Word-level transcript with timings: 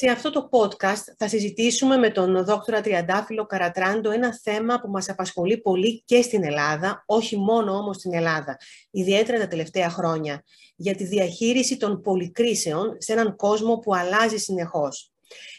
Σε 0.00 0.10
αυτό 0.10 0.30
το 0.30 0.48
podcast 0.52 1.14
θα 1.16 1.28
συζητήσουμε 1.28 1.96
με 1.96 2.10
τον 2.10 2.44
δόκτωρα 2.44 2.80
Τριαντάφυλλο 2.80 3.46
Καρατράντο 3.46 4.10
ένα 4.10 4.38
θέμα 4.42 4.80
που 4.80 4.88
μας 4.90 5.08
απασχολεί 5.08 5.58
πολύ 5.58 6.02
και 6.04 6.22
στην 6.22 6.44
Ελλάδα, 6.44 7.02
όχι 7.06 7.36
μόνο 7.36 7.72
όμως 7.72 7.96
στην 7.96 8.14
Ελλάδα, 8.14 8.56
ιδιαίτερα 8.90 9.38
τα 9.38 9.48
τελευταία 9.48 9.90
χρόνια, 9.90 10.42
για 10.76 10.94
τη 10.94 11.04
διαχείριση 11.04 11.76
των 11.76 12.02
πολυκρίσεων 12.02 12.96
σε 12.98 13.12
έναν 13.12 13.36
κόσμο 13.36 13.78
που 13.78 13.94
αλλάζει 13.94 14.36
συνεχώς. 14.36 15.12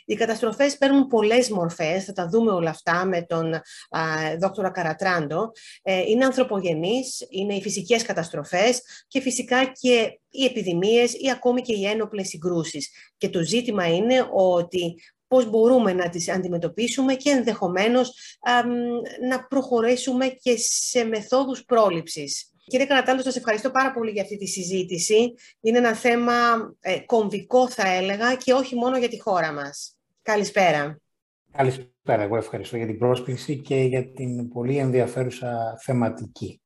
Οι 0.05 0.15
καταστροφές 0.15 0.77
παίρνουν 0.77 1.07
πολλές 1.07 1.49
μορφές, 1.49 2.03
θα 2.03 2.13
τα 2.13 2.27
δούμε 2.27 2.51
όλα 2.51 2.69
αυτά 2.69 3.05
με 3.05 3.21
τον 3.21 3.53
α, 3.53 3.61
δόκτωρα 4.39 4.69
Καρατράντο. 4.71 5.51
Ε, 5.81 6.01
είναι 6.01 6.25
ανθρωπογενείς, 6.25 7.27
είναι 7.29 7.55
οι 7.55 7.61
φυσικές 7.61 8.03
καταστροφές 8.03 8.81
και 9.07 9.21
φυσικά 9.21 9.65
και 9.65 10.19
οι 10.29 10.45
επιδημίες 10.45 11.13
ή 11.13 11.31
ακόμη 11.31 11.61
και 11.61 11.75
οι 11.75 11.85
ένοπλες 11.85 12.27
συγκρούσεις. 12.27 12.89
Και 13.17 13.29
το 13.29 13.43
ζήτημα 13.43 13.87
είναι 13.87 14.29
ότι 14.31 14.95
πώς 15.27 15.49
μπορούμε 15.49 15.93
να 15.93 16.09
τις 16.09 16.29
αντιμετωπίσουμε 16.29 17.15
και 17.15 17.29
ενδεχομένως 17.29 18.37
να 19.29 19.47
προχωρήσουμε 19.47 20.27
και 20.27 20.55
σε 20.57 21.03
μεθόδους 21.03 21.65
πρόληψης. 21.65 22.53
Κύριε 22.69 22.85
Καρατάντο, 22.85 23.21
σας 23.21 23.35
ευχαριστώ 23.35 23.71
πάρα 23.71 23.91
πολύ 23.91 24.11
για 24.11 24.21
αυτή 24.21 24.37
τη 24.37 24.45
συζήτηση. 24.45 25.33
Είναι 25.59 25.77
ένα 25.77 25.95
θέμα 25.95 26.33
ε, 26.79 26.99
κομβικό, 26.99 27.69
θα 27.69 27.87
έλεγα, 27.87 28.35
και 28.35 28.53
όχι 28.53 28.75
μόνο 28.75 28.97
για 28.97 29.09
τη 29.09 29.19
χώρα 29.19 29.53
μας. 29.53 29.97
Καλησπέρα. 30.21 31.01
Καλησπέρα. 31.51 32.21
Εγώ 32.21 32.37
ευχαριστώ 32.37 32.77
για 32.77 32.85
την 32.85 32.97
πρόσκληση 32.97 33.57
και 33.57 33.75
για 33.75 34.11
την 34.11 34.49
πολύ 34.49 34.77
ενδιαφέρουσα 34.77 35.77
θεματική. 35.83 36.61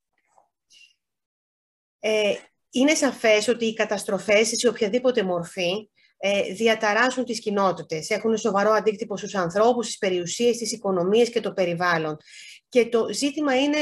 Ε, 2.00 2.34
είναι 2.70 2.94
σαφές 2.94 3.48
ότι 3.48 3.66
οι 3.66 3.74
καταστροφές 3.74 4.48
σε 4.48 4.68
οποιαδήποτε 4.68 5.24
μορφή 5.24 5.90
ε, 6.18 6.54
διαταράσσουν 6.54 7.26
τις 7.26 7.40
κοινότητες. 7.40 8.10
Έχουν 8.10 8.38
σοβαρό 8.38 8.72
αντίκτυπο 8.72 9.18
στους 9.18 9.36
ανθρώπους, 9.36 9.86
στις 9.86 9.98
περιουσίες, 9.98 10.56
στις 10.56 10.72
οικονομίες 10.72 11.30
και 11.30 11.40
το 11.40 11.54
περιβάλλον. 11.54 12.18
Και 12.70 12.86
το 12.86 13.14
ζήτημα 13.14 13.60
είναι 13.60 13.78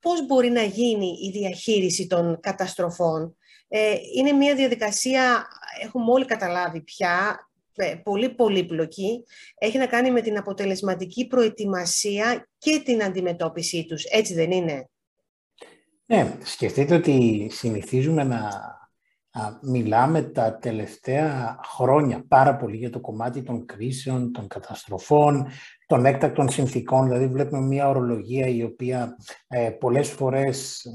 πώς 0.00 0.26
μπορεί 0.26 0.50
να 0.50 0.62
γίνει 0.62 1.18
η 1.22 1.30
διαχείριση 1.30 2.06
των 2.06 2.40
καταστροφών. 2.40 3.36
Ε, 3.68 3.94
είναι 4.16 4.32
μια 4.32 4.54
διαδικασία, 4.54 5.46
έχουμε 5.82 6.12
όλοι 6.12 6.24
καταλάβει 6.24 6.80
πια, 6.80 7.48
ε, 7.74 7.94
πολύ 8.02 8.28
πολύπλοκη. 8.34 9.24
Έχει 9.58 9.78
να 9.78 9.86
κάνει 9.86 10.10
με 10.10 10.20
την 10.20 10.36
αποτελεσματική 10.36 11.26
προετοιμασία 11.26 12.48
και 12.58 12.82
την 12.84 13.02
αντιμετώπιση 13.02 13.86
τους. 13.86 14.04
Έτσι 14.04 14.34
δεν 14.34 14.50
είναι; 14.50 14.88
Ναι, 16.06 16.36
σκεφτείτε 16.42 16.94
ότι 16.94 17.48
συνηθίζουμε 17.52 18.24
να 18.24 18.50
μιλάμε 19.62 20.22
τα 20.22 20.58
τελευταία 20.58 21.60
χρόνια 21.64 22.24
πάρα 22.28 22.56
πολύ 22.56 22.76
για 22.76 22.90
το 22.90 23.00
κομμάτι 23.00 23.42
των 23.42 23.66
κρίσεων, 23.66 24.32
των 24.32 24.46
καταστροφών, 24.46 25.46
των 25.90 26.04
έκτακτων 26.04 26.48
συνθήκων. 26.48 27.04
Δηλαδή 27.04 27.26
βλέπουμε 27.26 27.60
μια 27.66 27.88
ορολογία 27.88 28.46
η 28.46 28.62
οποία 28.62 29.16
ε, 29.48 29.70
πολλές 29.70 30.10
φορές 30.10 30.86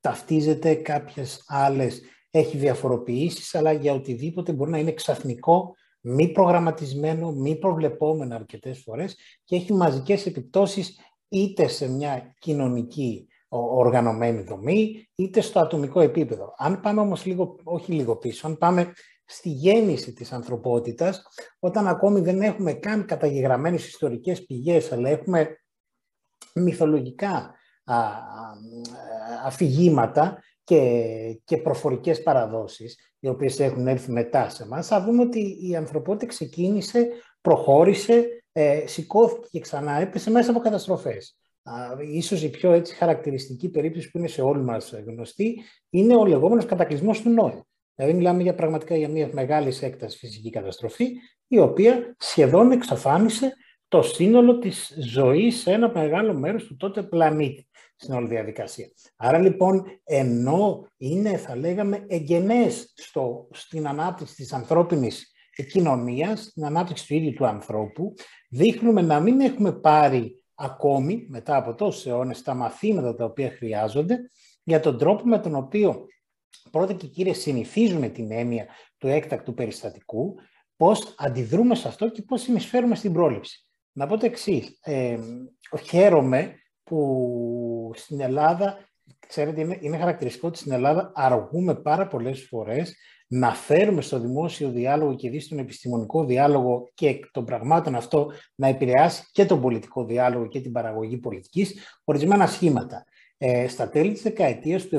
ταυτίζεται, 0.00 0.74
κάποιες 0.74 1.44
άλλες 1.46 2.02
έχει 2.30 2.56
διαφοροποιήσεις, 2.56 3.54
αλλά 3.54 3.72
για 3.72 3.92
οτιδήποτε 3.92 4.52
μπορεί 4.52 4.70
να 4.70 4.78
είναι 4.78 4.92
ξαφνικό, 4.92 5.74
μη 6.00 6.28
προγραμματισμένο, 6.28 7.32
μη 7.32 7.56
προβλεπόμενο 7.56 8.34
αρκετές 8.34 8.78
φορές 8.78 9.16
και 9.44 9.56
έχει 9.56 9.72
μαζικές 9.72 10.26
επιπτώσεις 10.26 10.98
είτε 11.28 11.68
σε 11.68 11.88
μια 11.88 12.34
κοινωνική 12.38 13.26
οργανωμένη 13.50 14.42
δομή, 14.42 15.08
είτε 15.14 15.40
στο 15.40 15.60
ατομικό 15.60 16.00
επίπεδο. 16.00 16.54
Αν 16.56 16.80
πάμε 16.80 17.00
όμως 17.00 17.24
λίγο, 17.24 17.56
όχι 17.64 17.92
λίγο 17.92 18.16
πίσω, 18.16 18.46
αν 18.46 18.58
πάμε 18.58 18.92
στη 19.24 19.48
γέννηση 19.48 20.12
της 20.12 20.32
ανθρωπότητας, 20.32 21.22
όταν 21.58 21.88
ακόμη 21.88 22.20
δεν 22.20 22.42
έχουμε 22.42 22.72
καν 22.72 23.04
καταγεγραμμένες 23.04 23.86
ιστορικές 23.86 24.44
πηγές, 24.44 24.92
αλλά 24.92 25.08
έχουμε 25.08 25.56
μυθολογικά 26.54 27.54
αφηγήματα 29.44 30.42
και, 30.64 31.40
και 31.44 31.56
προφορικές 31.56 32.22
παραδόσεις, 32.22 32.98
οι 33.20 33.28
οποίες 33.28 33.60
έχουν 33.60 33.86
έρθει 33.86 34.10
μετά 34.10 34.48
σε 34.48 34.66
μας, 34.66 34.86
θα 34.86 35.04
δούμε 35.04 35.22
ότι 35.22 35.58
η 35.68 35.76
ανθρωπότητα 35.76 36.26
ξεκίνησε, 36.26 37.08
προχώρησε, 37.40 38.44
ε, 38.52 38.86
σηκώθηκε 38.86 39.46
και 39.50 39.60
ξανά 39.60 39.92
έπεσε 39.92 40.30
μέσα 40.30 40.50
από 40.50 40.60
καταστροφές 40.60 41.39
ίσως 42.12 42.42
η 42.42 42.50
πιο 42.50 42.72
έτσι 42.72 42.94
χαρακτηριστική 42.94 43.68
περίπτωση 43.68 44.10
που 44.10 44.18
είναι 44.18 44.28
σε 44.28 44.42
όλοι 44.42 44.62
μας 44.62 44.94
γνωστή 45.06 45.60
είναι 45.90 46.16
ο 46.16 46.26
λεγόμενος 46.26 46.66
κατακλυσμός 46.66 47.20
του 47.20 47.30
Νόε. 47.30 47.62
Δηλαδή 47.94 48.16
μιλάμε 48.16 48.42
για 48.42 48.54
πραγματικά 48.54 48.96
για 48.96 49.08
μια 49.08 49.30
μεγάλης 49.32 49.82
έκτασης 49.82 50.18
φυσική 50.18 50.50
καταστροφή 50.50 51.10
η 51.46 51.58
οποία 51.58 52.14
σχεδόν 52.18 52.70
εξαφάνισε 52.70 53.52
το 53.88 54.02
σύνολο 54.02 54.58
της 54.58 54.98
ζωής 55.00 55.60
σε 55.60 55.72
ένα 55.72 55.90
μεγάλο 55.94 56.34
μέρος 56.34 56.64
του 56.64 56.76
τότε 56.76 57.02
πλανήτη 57.02 57.68
στην 57.96 58.14
όλη 58.14 58.28
διαδικασία. 58.28 58.86
Άρα 59.16 59.38
λοιπόν, 59.38 59.84
ενώ 60.04 60.86
είναι, 60.96 61.36
θα 61.36 61.56
λέγαμε, 61.56 62.04
εγγενές 62.06 62.92
στο, 62.96 63.48
στην 63.50 63.88
ανάπτυξη 63.88 64.34
της 64.34 64.52
ανθρώπινης 64.52 65.32
κοινωνίας, 65.72 66.42
στην 66.42 66.64
ανάπτυξη 66.64 67.06
του 67.06 67.14
ίδιου 67.14 67.32
του 67.32 67.46
ανθρώπου, 67.46 68.14
δείχνουμε 68.50 69.02
να 69.02 69.20
μην 69.20 69.40
έχουμε 69.40 69.72
πάρει 69.72 70.39
ακόμη 70.60 71.26
μετά 71.28 71.56
από 71.56 71.74
τόσους 71.74 72.06
αιώνες 72.06 72.42
τα 72.42 72.54
μαθήματα 72.54 73.14
τα 73.14 73.24
οποία 73.24 73.50
χρειάζονται 73.50 74.18
για 74.62 74.80
τον 74.80 74.98
τρόπο 74.98 75.26
με 75.26 75.38
τον 75.38 75.54
οποίο 75.54 76.06
πρώτα 76.70 76.92
και 76.92 77.06
κύριε 77.06 77.32
συνηθίζουμε 77.32 78.08
την 78.08 78.32
έννοια 78.32 78.66
του 78.98 79.08
έκτακτου 79.08 79.54
περιστατικού, 79.54 80.34
πώς 80.76 81.14
αντιδρούμε 81.18 81.74
σε 81.74 81.88
αυτό 81.88 82.08
και 82.08 82.22
πώς 82.22 82.42
συνεισφέρουμε 82.42 82.94
στην 82.94 83.12
πρόληψη. 83.12 83.64
Να 83.92 84.06
πω 84.06 84.16
το 84.16 84.26
εξής. 84.26 84.78
Ε, 84.82 85.18
χαίρομαι 85.88 86.54
που 86.82 87.92
στην 87.94 88.20
Ελλάδα, 88.20 88.88
ξέρετε, 89.26 89.60
είναι, 89.60 89.78
είναι 89.80 89.98
χαρακτηριστικό 89.98 90.48
ότι 90.48 90.58
στην 90.58 90.72
Ελλάδα 90.72 91.12
αργούμε 91.14 91.74
πάρα 91.74 92.06
πολλές 92.06 92.46
φορές 92.48 92.96
να 93.32 93.54
φέρουμε 93.54 94.00
στο 94.00 94.20
δημόσιο 94.20 94.70
διάλογο 94.70 95.14
και 95.14 95.30
δεις 95.30 95.44
στον 95.44 95.58
επιστημονικό 95.58 96.24
διάλογο 96.24 96.88
και 96.94 97.20
των 97.32 97.44
πραγμάτων 97.44 97.94
αυτό 97.94 98.32
να 98.54 98.66
επηρεάσει 98.66 99.28
και 99.32 99.44
τον 99.44 99.60
πολιτικό 99.60 100.04
διάλογο 100.04 100.46
και 100.46 100.60
την 100.60 100.72
παραγωγή 100.72 101.18
πολιτικής, 101.18 101.74
ορισμένα 102.04 102.46
σχήματα. 102.46 103.04
Ε, 103.36 103.68
στα 103.68 103.88
τέλη 103.88 104.12
της 104.12 104.22
δεκαετίας 104.22 104.86
του 104.86 104.96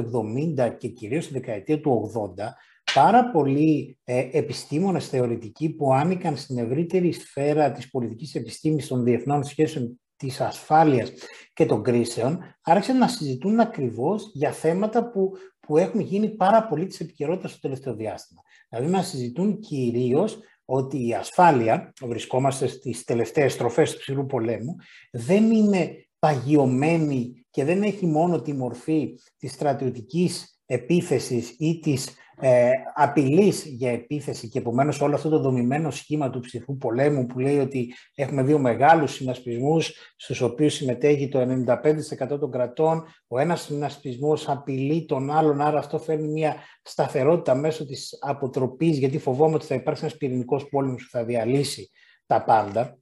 70 0.58 0.76
και 0.78 0.88
κυρίως 0.88 1.24
στη 1.24 1.34
δεκαετία 1.34 1.82
του 1.82 2.12
80, 2.38 2.54
πάρα 2.94 3.32
πολλοί 3.32 3.98
ε, 4.04 4.28
επιστήμονες 4.32 5.08
θεωρητικοί 5.08 5.70
που 5.70 5.94
άνοικαν 5.94 6.38
στην 6.38 6.58
ευρύτερη 6.58 7.12
σφαίρα 7.12 7.72
της 7.72 7.90
πολιτικής 7.90 8.36
επιστήμης 8.36 8.88
των 8.88 9.04
διεθνών 9.04 9.44
σχέσεων 9.44 10.01
της 10.22 10.42
ασφάλειας 10.42 11.12
και 11.54 11.66
των 11.66 11.84
κρίσεων, 11.84 12.40
άρχισαν 12.62 12.98
να 12.98 13.08
συζητούν 13.08 13.60
ακριβώς 13.60 14.32
για 14.34 14.52
θέματα 14.52 15.10
που 15.10 15.32
που 15.72 15.78
έχουν 15.78 16.00
γίνει 16.00 16.30
πάρα 16.30 16.68
πολύ 16.68 16.86
της 16.86 17.00
επικαιρότητας 17.00 17.52
στο 17.52 17.60
τελευταίο 17.60 17.96
διάστημα. 17.96 18.42
Δηλαδή 18.70 18.92
να 18.92 19.02
συζητούν 19.02 19.60
κυρίως 19.60 20.40
ότι 20.66 21.08
η 21.08 21.14
ασφάλεια, 21.14 21.94
βρισκόμαστε 22.02 22.68
στις 22.68 23.04
τελευταίες 23.04 23.54
στροφές 23.54 23.92
του 23.92 24.00
ψηλού 24.00 24.26
πολέμου, 24.26 24.76
δεν 25.12 25.52
είναι 25.52 26.08
παγιωμένη 26.20 27.46
και 27.50 27.64
δεν 27.64 27.84
έχει 27.84 28.06
μόνο 28.06 28.42
τη 28.42 28.54
μορφή 28.54 29.20
της 29.38 29.52
στρατιωτικής 29.52 30.61
επίθεσης 30.72 31.56
ή 31.58 31.80
της 31.80 32.16
ε, 32.44 32.72
απειλής 32.94 33.66
για 33.66 33.92
επίθεση 33.92 34.50
και 34.50 34.60
επομένως 34.60 35.02
όλο 35.02 35.16
αυτό 35.16 35.30
το 35.30 35.40
δομημένο 35.40 35.92
σχήμα 35.92 36.30
του 36.30 36.40
ψηφού 36.40 36.78
πολέμου 36.78 37.26
που 37.26 37.40
λέει 37.40 37.60
ότι 37.60 37.94
έχουμε 38.16 38.44
δύο 38.44 38.60
μεγάλους 38.60 39.12
συνασπισμούς 39.12 39.94
στους 40.16 40.42
οποίους 40.42 40.74
συμμετέχει 40.74 41.30
το 41.30 41.40
95% 41.40 42.40
των 42.40 42.52
κρατών, 42.52 43.06
ο 43.28 43.40
ένας 43.40 43.62
συνασπισμός 43.62 44.50
απειλεί 44.50 45.06
τον 45.06 45.32
άλλον, 45.32 45.62
άρα 45.62 45.80
αυτό 45.80 46.00
φέρνει 46.00 46.28
μια 46.28 46.56
σταθερότητα 46.82 47.56
μέσω 47.56 47.86
της 47.86 48.18
αποτροπής 48.22 48.98
γιατί 48.98 49.18
φοβόμαι 49.18 49.56
ότι 49.56 49.66
θα 49.66 49.76
υπάρξει 49.76 50.04
ένας 50.06 50.18
πυρηνικός 50.18 50.70
πόλεμος 50.70 51.04
που 51.04 51.10
θα 51.10 51.24
διαλύσει 51.24 51.92
τα 52.26 52.44
πάντα. 52.44 52.98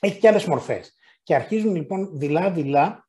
Έχει 0.00 0.18
και 0.18 0.28
άλλες 0.28 0.44
μορφές. 0.44 0.94
Και 1.22 1.34
αρχίζουν 1.34 1.74
λοιπόν 1.74 2.18
δειλά-δειλά 2.18 3.05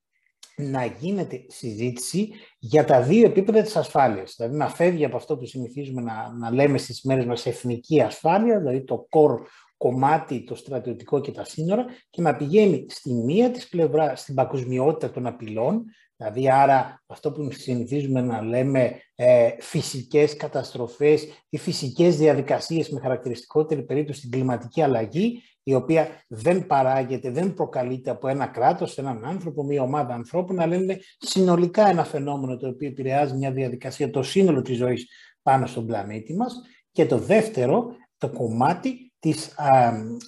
να 0.62 0.86
γίνεται 0.86 1.46
συζήτηση 1.48 2.30
για 2.60 2.86
τα 2.86 3.02
δύο 3.02 3.26
επίπεδα 3.26 3.62
της 3.62 3.76
ασφάλειας. 3.76 4.34
Δηλαδή 4.38 4.58
να 4.58 4.70
φεύγει 4.70 5.06
από 5.06 5.16
αυτό 5.16 5.38
που 5.38 5.46
συνηθίζουμε 5.46 6.02
να, 6.02 6.34
να 6.34 6.52
λέμε 6.52 6.78
στις 6.78 7.02
μέρες 7.02 7.26
μας 7.26 7.46
εθνική 7.46 8.02
ασφάλεια, 8.02 8.60
δηλαδή 8.60 8.84
το 8.84 9.08
core 9.10 9.40
κομμάτι, 9.78 10.44
το 10.44 10.56
στρατιωτικό 10.56 11.22
και 11.22 11.32
τα 11.32 11.44
σύνορα 11.44 11.86
και 12.10 12.22
να 12.22 12.36
πηγαίνει 12.36 12.86
στη 12.90 13.14
μία 13.14 13.52
της 13.52 13.68
πλευρά 13.68 14.16
στην 14.16 14.36
παγκοσμιότητα 14.36 15.12
των 15.12 15.26
απειλών, 15.26 15.84
δηλαδή 16.18 16.52
άρα 16.52 17.04
αυτό 17.08 17.32
που 17.32 17.52
συνηθίζουμε 17.52 18.22
να 18.22 18.42
λέμε 18.42 19.02
ε, 19.16 19.50
φυσικές 19.60 20.36
καταστροφές 20.36 21.28
ή 21.50 21.58
φυσικές 21.58 22.18
διαδικασίες 22.18 22.90
με 22.90 23.00
χαρακτηριστικότερη 23.00 23.84
περίπτωση 23.84 24.22
την 24.22 24.32
κλιματική 24.32 24.82
αλλαγή 24.82 25.42
η 25.64 25.74
οποία 25.74 26.08
δεν 26.28 26.68
παράγεται, 26.68 27.32
δεν 27.32 27.54
προκαλείται 27.54 28.10
από 28.10 28.28
ένα 28.28 28.48
κράτος, 28.48 28.98
έναν 28.98 29.26
άνθρωπο, 29.26 29.64
μια 29.64 29.82
ομάδα 29.82 30.14
ανθρώπων, 30.14 30.60
αλλά 30.60 30.76
είναι 30.76 31.00
συνολικά 31.18 31.90
ένα 31.90 32.04
φαινόμενο 32.04 32.58
το 32.58 32.68
οποίο 32.68 32.88
επηρεάζει 32.88 33.36
μια 33.36 33.52
διαδικασία, 33.52 34.10
το 34.10 34.24
σύνολο 34.24 34.62
της 34.62 34.78
ζωής 34.78 35.08
πάνω 35.42 35.66
στον 35.66 35.86
πλανήτη 35.86 36.36
μας. 36.36 36.62
Και 36.92 37.06
το 37.06 37.18
δεύτερο, 37.18 37.96
το 38.18 38.30
κομμάτι 38.30 39.14
της 39.20 39.56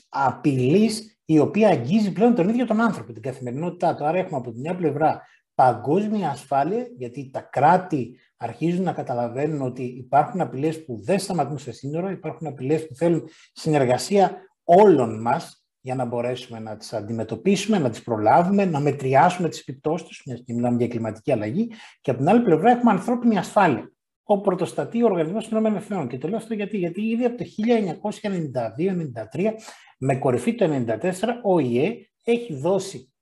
απειλής 0.10 1.20
η 1.26 1.40
οποία 1.40 1.70
αγγίζει 1.70 2.12
πλέον 2.12 2.36
τον 2.36 2.50
ίδιο 2.50 2.66
τον 2.66 2.82
άνθρωπο, 2.82 3.14
την 3.14 3.22
καθημερινότητά 3.22 3.96
του. 3.96 4.06
Άρα 4.06 4.18
έχουμε 4.18 4.38
από 4.38 4.52
τη 4.52 4.60
μια 4.60 4.76
πλευρά 4.76 5.22
παγκόσμια 5.60 6.30
ασφάλεια, 6.30 6.88
γιατί 6.98 7.30
τα 7.34 7.42
κράτη 7.42 8.20
αρχίζουν 8.38 8.84
να 8.84 8.94
καταλαβαίνουν 8.94 9.62
ότι 9.62 9.84
υπάρχουν 9.84 10.42
απειλές 10.42 10.86
που 10.86 11.02
δεν 11.04 11.20
σταματούν 11.20 11.58
σε 11.58 11.72
σύνορα, 11.72 12.12
υπάρχουν 12.12 12.48
απειλές 12.48 12.88
που 12.88 12.96
θέλουν 12.96 13.30
συνεργασία 13.54 14.38
όλων 14.64 15.22
μας 15.22 15.66
για 15.82 15.96
να 15.96 16.06
μπορέσουμε 16.06 16.60
να 16.60 16.78
τις 16.78 16.94
αντιμετωπίσουμε, 16.94 17.80
να 17.80 17.90
τις 17.90 18.04
προλάβουμε, 18.04 18.66
να 18.66 18.80
μετριάσουμε 18.80 19.50
τις 19.50 19.60
επιπτώσεις 19.60 20.08
τους, 20.08 20.22
μιας 20.26 20.44
και 20.46 20.54
μιλάμε 20.54 20.78
για 20.78 20.88
κλιματική 20.88 21.32
αλλαγή, 21.32 21.72
και 22.02 22.12
από 22.12 22.20
την 22.20 22.30
άλλη 22.30 22.42
πλευρά 22.42 22.72
έχουμε 22.72 22.92
ανθρώπινη 22.92 23.38
ασφάλεια. 23.38 23.92
Ο 24.24 24.42
πρωτοστατεί 24.42 25.04
ο 25.04 25.06
Οργανισμός 25.06 25.48
των 25.48 25.66
Εθνών. 25.66 26.08
Και 26.08 26.18
το 26.18 26.28
λέω 26.28 26.38
αυτό 26.38 26.54
γιατί, 26.54 26.78
γιατί 26.78 27.02
ήδη 27.02 27.26
από 27.26 27.38
το 27.38 27.46
1992-1993, 29.34 29.54
με 29.98 30.16
κορυφή 30.16 30.56
το 30.56 30.84
1994, 30.86 31.02
ο 31.44 31.60
ΙΕ 31.60 31.96
έχει 32.24 32.56
δώσει 32.56 33.14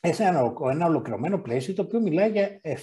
ένα, 0.00 0.52
ένα 0.70 0.86
ολοκληρωμένο 0.86 1.38
πλαίσιο 1.38 1.74
το 1.74 1.82
οποίο 1.82 2.00
μιλάει 2.00 2.30
για 2.30 2.60
7 2.62 2.76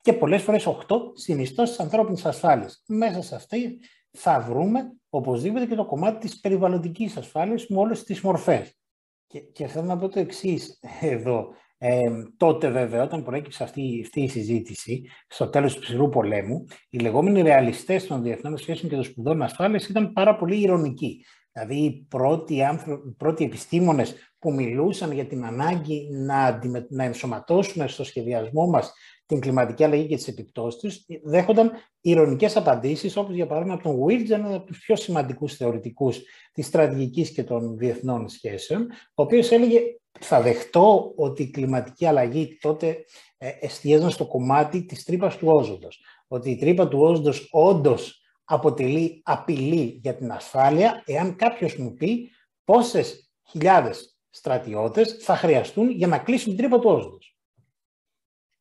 και 0.00 0.12
πολλές 0.12 0.42
φορές 0.42 0.66
8 0.66 0.96
συνιστώσεις 1.14 1.80
ανθρώπινης 1.80 2.26
ασφάλειας. 2.26 2.82
Μέσα 2.86 3.22
σε 3.22 3.34
αυτή 3.34 3.80
θα 4.10 4.40
βρούμε 4.40 4.92
οπωσδήποτε 5.08 5.66
και 5.66 5.74
το 5.74 5.86
κομμάτι 5.86 6.18
της 6.18 6.40
περιβαλλοντικής 6.40 7.16
ασφάλειας 7.16 7.66
με 7.68 7.78
όλες 7.78 8.02
τις 8.02 8.20
μορφές. 8.20 8.78
Και, 9.26 9.40
και 9.40 9.66
θέλω 9.66 9.84
να 9.84 9.96
πω 9.96 10.08
το 10.08 10.20
εξής 10.20 10.78
εδώ. 11.00 11.48
Ε, 11.78 12.10
τότε 12.36 12.70
βέβαια 12.70 13.02
όταν 13.02 13.22
προέκυψε 13.22 13.62
αυτή, 13.62 14.00
αυτή 14.04 14.22
η 14.22 14.28
συζήτηση 14.28 15.02
στο 15.28 15.48
τέλος 15.48 15.74
του 15.74 15.80
ψηλού 15.80 16.08
πολέμου 16.08 16.64
οι 16.90 16.98
λεγόμενοι 16.98 17.42
ρεαλιστές 17.42 18.06
των 18.06 18.22
διεθνών 18.22 18.56
σχέσεων 18.56 18.88
και 18.90 18.94
των 18.94 19.04
σπουδών 19.04 19.42
ασφάλειας 19.42 19.88
ήταν 19.88 20.12
πάρα 20.12 20.36
πολύ 20.36 20.60
ηρωνικοί. 20.60 21.24
Δηλαδή 21.56 21.84
οι 21.84 22.06
πρώτοι, 22.08 22.62
άνθρω... 22.62 23.14
πρώτοι 23.16 23.44
επιστήμονες 23.44 24.14
που 24.38 24.52
μιλούσαν 24.52 25.12
για 25.12 25.26
την 25.26 25.44
ανάγκη 25.44 26.08
να, 26.12 26.60
να 26.88 27.04
ενσωματώσουμε 27.04 27.88
στο 27.88 28.04
σχεδιασμό 28.04 28.66
μας 28.66 28.92
την 29.26 29.40
κλιματική 29.40 29.84
αλλαγή 29.84 30.06
και 30.06 30.16
τις 30.16 30.28
επιπτώσεις 30.28 30.80
τους, 30.80 31.20
δέχονταν 31.24 31.70
ηρωνικές 32.00 32.56
απαντήσεις, 32.56 33.16
όπως 33.16 33.34
για 33.34 33.46
παράδειγμα 33.46 33.74
από 33.74 33.82
τον 33.82 34.04
Wilson, 34.04 34.30
ένα 34.30 34.54
από 34.54 34.66
τους 34.66 34.78
πιο 34.78 34.96
σημαντικούς 34.96 35.54
θεωρητικούς 35.54 36.20
της 36.52 36.66
στρατηγικής 36.66 37.30
και 37.32 37.44
των 37.44 37.76
διεθνών 37.78 38.28
σχέσεων, 38.28 38.82
ο 38.90 39.22
οποίος 39.22 39.50
έλεγε 39.50 39.80
θα 40.20 40.40
δεχτώ 40.40 41.12
ότι 41.16 41.42
η 41.42 41.50
κλιματική 41.50 42.06
αλλαγή 42.06 42.58
τότε 42.60 43.04
ε, 43.38 43.50
εστίαζαν 43.60 44.10
στο 44.10 44.26
κομμάτι 44.26 44.84
της 44.84 45.04
τρύπας 45.04 45.36
του 45.36 45.48
όζοντος. 45.48 46.04
Ότι 46.28 46.50
η 46.50 46.56
τρύπα 46.56 46.88
του 46.88 46.98
όζοντος 47.00 47.48
όντως 47.50 48.25
αποτελεί 48.48 49.20
απειλή 49.24 49.98
για 50.02 50.14
την 50.14 50.32
ασφάλεια, 50.32 51.02
εάν 51.06 51.36
κάποιος 51.36 51.76
μου 51.76 51.94
πει 51.94 52.30
πόσες 52.64 53.30
χιλιάδες 53.48 54.16
στρατιώτες 54.30 55.16
θα 55.20 55.36
χρειαστούν 55.36 55.90
για 55.90 56.06
να 56.06 56.18
κλείσουν 56.18 56.48
την 56.48 56.56
τρύπα 56.56 56.78
τους 56.78 56.92
όζοντος. 56.92 57.36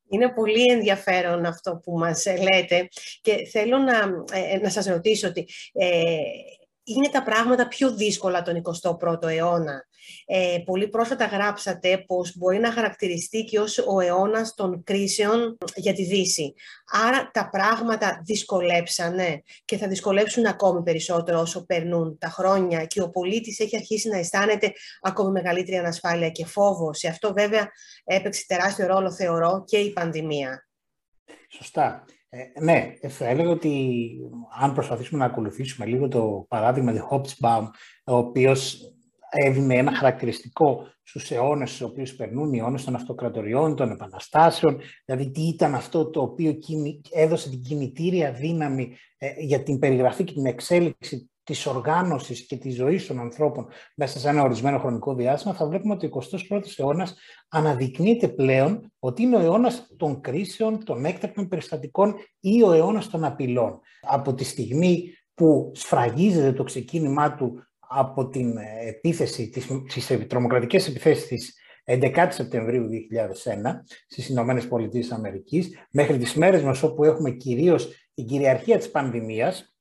Είναι 0.10 0.30
πολύ 0.30 0.72
ενδιαφέρον 0.72 1.46
αυτό 1.46 1.80
που 1.84 1.98
μας 1.98 2.26
λέτε 2.26 2.88
και 3.22 3.46
θέλω 3.52 3.78
να, 3.78 3.94
ε, 4.32 4.58
να 4.58 4.70
σας 4.70 4.86
ρωτήσω 4.86 5.28
ότι 5.28 5.48
ε, 5.74 6.14
είναι 6.84 7.10
τα 7.10 7.24
πράγματα 7.24 7.68
πιο 7.68 7.96
δύσκολα 7.96 8.42
τον 8.42 8.62
21ο 8.82 9.28
αιώνα. 9.28 9.88
Ε, 10.26 10.58
πολύ 10.66 10.88
πρόσφατα 10.88 11.26
γράψατε 11.26 12.04
πως 12.08 12.38
μπορεί 12.38 12.60
να 12.60 12.72
χαρακτηριστεί 12.72 13.44
και 13.44 13.60
ως 13.60 13.78
ο 13.78 14.00
αιώνας 14.00 14.54
των 14.54 14.84
κρίσεων 14.84 15.58
για 15.76 15.94
τη 15.94 16.04
Δύση. 16.04 16.54
Άρα 17.08 17.30
τα 17.34 17.50
πράγματα 17.50 18.22
δυσκολέψανε 18.26 19.44
και 19.66 19.78
θα 19.78 19.88
δυσκολέψουν 19.88 20.46
ακόμη 20.46 20.84
περισσότερο 20.84 21.40
όσο 21.40 21.66
περνούν 21.66 22.18
τα 22.18 22.28
χρόνια 22.28 22.86
και 22.86 23.02
ο 23.02 23.10
πολίτης 23.10 23.60
έχει 23.60 23.76
αρχίσει 23.76 24.10
να 24.10 24.18
αισθάνεται 24.18 24.72
ακόμη 25.02 25.32
μεγαλύτερη 25.32 25.78
ανασφάλεια 25.78 26.30
και 26.30 26.46
φόβο. 26.46 26.94
Σε 26.94 27.08
αυτό 27.08 27.34
βέβαια 27.34 27.72
έπαιξε 28.04 28.46
τεράστιο 28.48 28.88
ρόλο 28.88 29.12
θεωρώ 29.12 29.64
και 29.68 29.78
η 29.78 29.94
πανδημία. 29.94 30.68
Σωστά. 31.50 32.06
Ε, 32.30 32.62
ναι, 32.62 32.94
θα 33.08 33.26
έλεγα 33.26 33.50
ότι 33.50 34.08
αν 34.60 34.74
προσπαθήσουμε 34.74 35.20
να 35.20 35.26
ακολουθήσουμε 35.26 35.86
λίγο 35.86 36.08
το 36.08 36.46
παράδειγμα 36.48 36.94
του 36.94 37.08
Hobsbawm, 37.12 37.64
ο 38.06 38.18
οποίος 38.18 38.94
έδινε 39.36 39.76
ένα 39.76 39.96
χαρακτηριστικό 39.96 40.88
στους 41.04 41.32
αιώνες 41.32 41.70
στους 41.70 41.82
οποίους 41.82 42.16
περνούν 42.16 42.54
οι 42.54 42.58
αιώνες 42.58 42.84
των 42.84 42.96
αυτοκρατοριών, 42.96 43.76
των 43.76 43.92
επαναστάσεων, 43.92 44.80
δηλαδή 45.06 45.32
τι 45.32 45.42
ήταν 45.42 45.76
αυτό 45.76 46.10
το 46.10 46.22
οποίο 46.22 46.54
έδωσε 47.12 47.50
την 47.50 47.62
κινητήρια 47.62 48.32
δύναμη 48.32 48.98
ε, 49.18 49.28
για 49.38 49.64
την 49.64 49.80
περιγραφή 49.80 50.24
και 50.24 50.34
την 50.34 50.46
εξέλιξη 50.46 51.30
της 51.46 51.66
οργάνωσης 51.66 52.46
και 52.46 52.58
της 52.58 52.76
ζωής 52.76 53.08
των 53.08 53.20
ανθρώπων 53.20 53.68
μέσα 53.96 54.20
σε 54.20 54.30
ένα 54.30 54.42
ορισμένο 54.42 54.80
χρονικό 54.80 55.16
διάστημα, 55.16 55.54
θα 55.54 55.68
βλέπουμε 55.68 55.94
ότι 55.94 56.06
ο 56.06 56.10
21ος 56.50 56.78
αιώνας 56.78 57.16
αναδεικνύεται 57.50 58.28
πλέον 58.28 58.92
ότι 59.00 59.22
είναι 59.22 59.36
ο 59.36 59.40
αιώνας 59.40 59.94
των 59.98 60.22
κρίσεων, 60.22 60.84
των 60.84 61.06
έκτακτων 61.06 61.48
περιστατικών 61.48 62.16
ή 62.40 62.64
ο 62.64 62.72
αιώνας 62.72 63.10
των 63.10 63.24
απειλών. 63.24 63.80
Από 64.02 64.34
τη 64.34 64.44
στιγμή 64.44 65.18
που 65.34 65.72
σφραγίζεται 65.76 66.54
το 66.54 66.64
ξεκίνημά 66.64 67.36
του 67.36 67.64
από 67.90 68.30
την 68.30 68.58
επίθεση, 68.88 69.50
τις, 69.50 70.28
τρομοκρατικές 70.28 70.88
επιθέσεις 70.88 71.28
της 71.28 71.56
11 71.86 72.28
Σεπτεμβρίου 72.30 72.88
2001 72.88 73.84
στις 74.08 74.30
Ηνωμένες 74.30 74.68
Πολιτείες 74.68 75.12
Αμερικής, 75.12 75.78
μέχρι 75.92 76.18
τις 76.18 76.34
μέρες 76.34 76.62
μας 76.62 76.84
όπου 76.84 77.04
έχουμε 77.04 77.32
κυρίως 77.32 78.10
την 78.14 78.26
κυριαρχία 78.26 78.78
της 78.78 78.92
πανδημίας, 78.92 79.76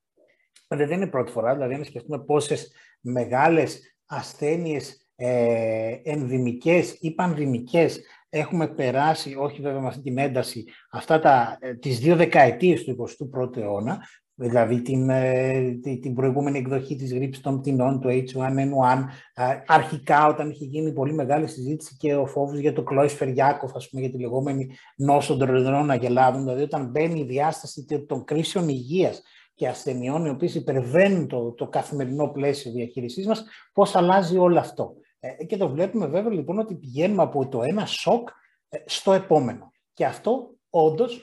δεν 0.69 0.91
είναι 0.91 1.07
πρώτη 1.07 1.33
φορά, 1.33 1.55
δηλαδή 1.55 1.77
να 1.77 1.85
σκεφτούμε 1.85 2.25
πόσες 2.25 2.73
μεγάλες 3.01 3.97
ασθένειες 4.07 5.07
ε, 5.17 5.97
ενδυμικές 6.03 6.97
ή 7.01 7.15
πανδημικές 7.15 8.01
έχουμε 8.29 8.69
περάσει, 8.69 9.35
όχι 9.39 9.63
βέβαια 9.63 9.81
με 9.81 9.87
αυτή 9.87 10.03
την 10.03 10.19
ένταση, 10.19 10.65
αυτά 10.91 11.21
τα, 11.21 11.59
ε, 11.61 11.75
τις 11.75 11.99
δύο 11.99 12.17
δεκαετίες 12.17 12.85
του 12.85 12.91
21ου 12.91 13.57
αιώνα, 13.57 14.07
δηλαδή 14.35 14.83
την, 14.83 15.11
ε, 15.11 15.79
την 16.01 16.15
προηγούμενη 16.15 16.59
εκδοχή 16.59 16.97
της 16.97 17.15
γρήπης 17.15 17.41
των 17.41 17.61
πτηνών, 17.61 18.01
του 18.01 18.09
H1N1, 18.09 19.05
αρχικά 19.67 20.27
όταν 20.27 20.51
είχε 20.51 20.65
γίνει 20.65 20.93
πολύ 20.93 21.13
μεγάλη 21.13 21.47
συζήτηση 21.47 21.97
και 21.97 22.15
ο 22.15 22.27
φόβος 22.27 22.59
για 22.59 22.73
το 22.73 22.83
Κλόις 22.83 23.13
Φεριάκοφ, 23.13 23.75
ας 23.75 23.89
πούμε, 23.89 24.03
για 24.03 24.11
τη 24.11 24.19
λεγόμενη 24.19 24.71
νόσο 24.97 25.37
των 25.37 25.51
ρεδρών 25.51 25.91
αγελάδων, 25.91 26.43
δηλαδή 26.43 26.63
όταν 26.63 26.91
μπαίνει 26.91 27.21
η 27.21 27.25
διάσταση 27.25 27.87
των 28.07 28.25
κρίσεων 28.25 28.69
υγείας 28.69 29.23
και 29.55 29.69
ασθενειών 29.69 30.25
οι 30.25 30.29
οποίες 30.29 30.55
υπερβαίνουν 30.55 31.29
το, 31.29 31.53
το 31.53 31.69
καθημερινό 31.69 32.29
πλαίσιο 32.29 32.73
διαχείρισής 32.73 33.27
μας, 33.27 33.45
πώς 33.73 33.97
αλλάζει 33.97 34.37
όλο 34.37 34.59
αυτό. 34.59 34.95
Ε, 35.21 35.45
και 35.45 35.57
το 35.57 35.69
βλέπουμε 35.69 36.07
βέβαια 36.07 36.33
λοιπόν 36.33 36.59
ότι 36.59 36.75
πηγαίνουμε 36.75 37.23
από 37.23 37.49
το 37.49 37.63
ένα 37.63 37.87
σοκ 37.87 38.29
ε, 38.69 38.79
στο 38.85 39.13
επόμενο. 39.13 39.73
Και 39.93 40.05
αυτό 40.05 40.55
όντως 40.71 41.23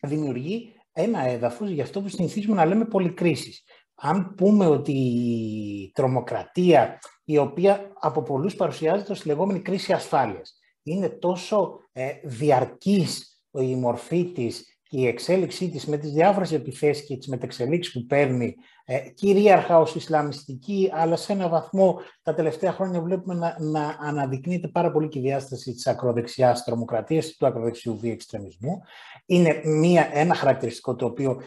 δημιουργεί 0.00 0.72
ένα 0.94 1.28
έδαφος 1.28 1.70
για 1.70 1.82
αυτό 1.82 2.00
που 2.00 2.08
συνηθίζουμε 2.08 2.54
να 2.56 2.64
λέμε 2.64 2.84
πολυκρίσεις. 2.84 3.62
Αν 3.94 4.34
πούμε 4.34 4.66
ότι 4.66 4.92
η 4.92 5.90
τρομοκρατία, 5.94 6.98
η 7.24 7.38
οποία 7.38 7.92
από 8.00 8.22
πολλούς 8.22 8.54
παρουσιάζεται 8.54 9.12
ως 9.12 9.24
λεγόμενη 9.24 9.60
κρίση 9.60 9.92
ασφάλειας, 9.92 10.58
είναι 10.82 11.08
τόσο 11.08 11.78
ε, 11.92 12.10
διαρκής 12.24 13.42
η 13.50 13.74
μορφή 13.74 14.24
της 14.24 14.73
η 14.96 15.06
εξέλιξή 15.06 15.68
της 15.68 15.86
με 15.86 15.96
τις 15.96 16.12
διάφορες 16.12 16.52
επιθέσεις 16.52 17.06
και 17.06 17.16
τις 17.16 17.28
μετεξελίξεις 17.28 17.92
που 17.92 18.06
παίρνει 18.06 18.54
ε, 18.84 18.98
κυρίαρχα 18.98 19.78
ως 19.78 19.94
Ισλαμιστική, 19.94 20.90
αλλά 20.92 21.16
σε 21.16 21.32
ένα 21.32 21.48
βαθμό 21.48 22.00
τα 22.22 22.34
τελευταία 22.34 22.72
χρόνια 22.72 23.00
βλέπουμε 23.00 23.34
να, 23.34 23.56
να 23.58 23.96
αναδεικνύεται 24.00 24.68
πάρα 24.68 24.90
πολύ 24.90 25.08
και 25.08 25.18
η 25.18 25.22
διάσταση 25.22 25.72
της 25.72 25.86
ακροδεξιάς 25.86 26.64
τρομοκρατίας 26.64 27.36
του 27.36 27.46
ακροδεξιού 27.46 27.98
βίου 27.98 28.12
εξτρεμισμού. 28.12 28.80
Είναι 29.26 29.60
μια, 29.64 30.08
ένα 30.12 30.34
χαρακτηριστικό 30.34 30.94
το 30.94 31.06
οποίο 31.06 31.40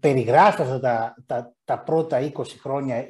περιγράφει 0.00 0.62
αυτά 0.62 0.80
τα, 0.80 1.14
τα, 1.26 1.54
τα 1.64 1.78
πρώτα 1.78 2.32
20 2.36 2.44
χρόνια, 2.60 3.06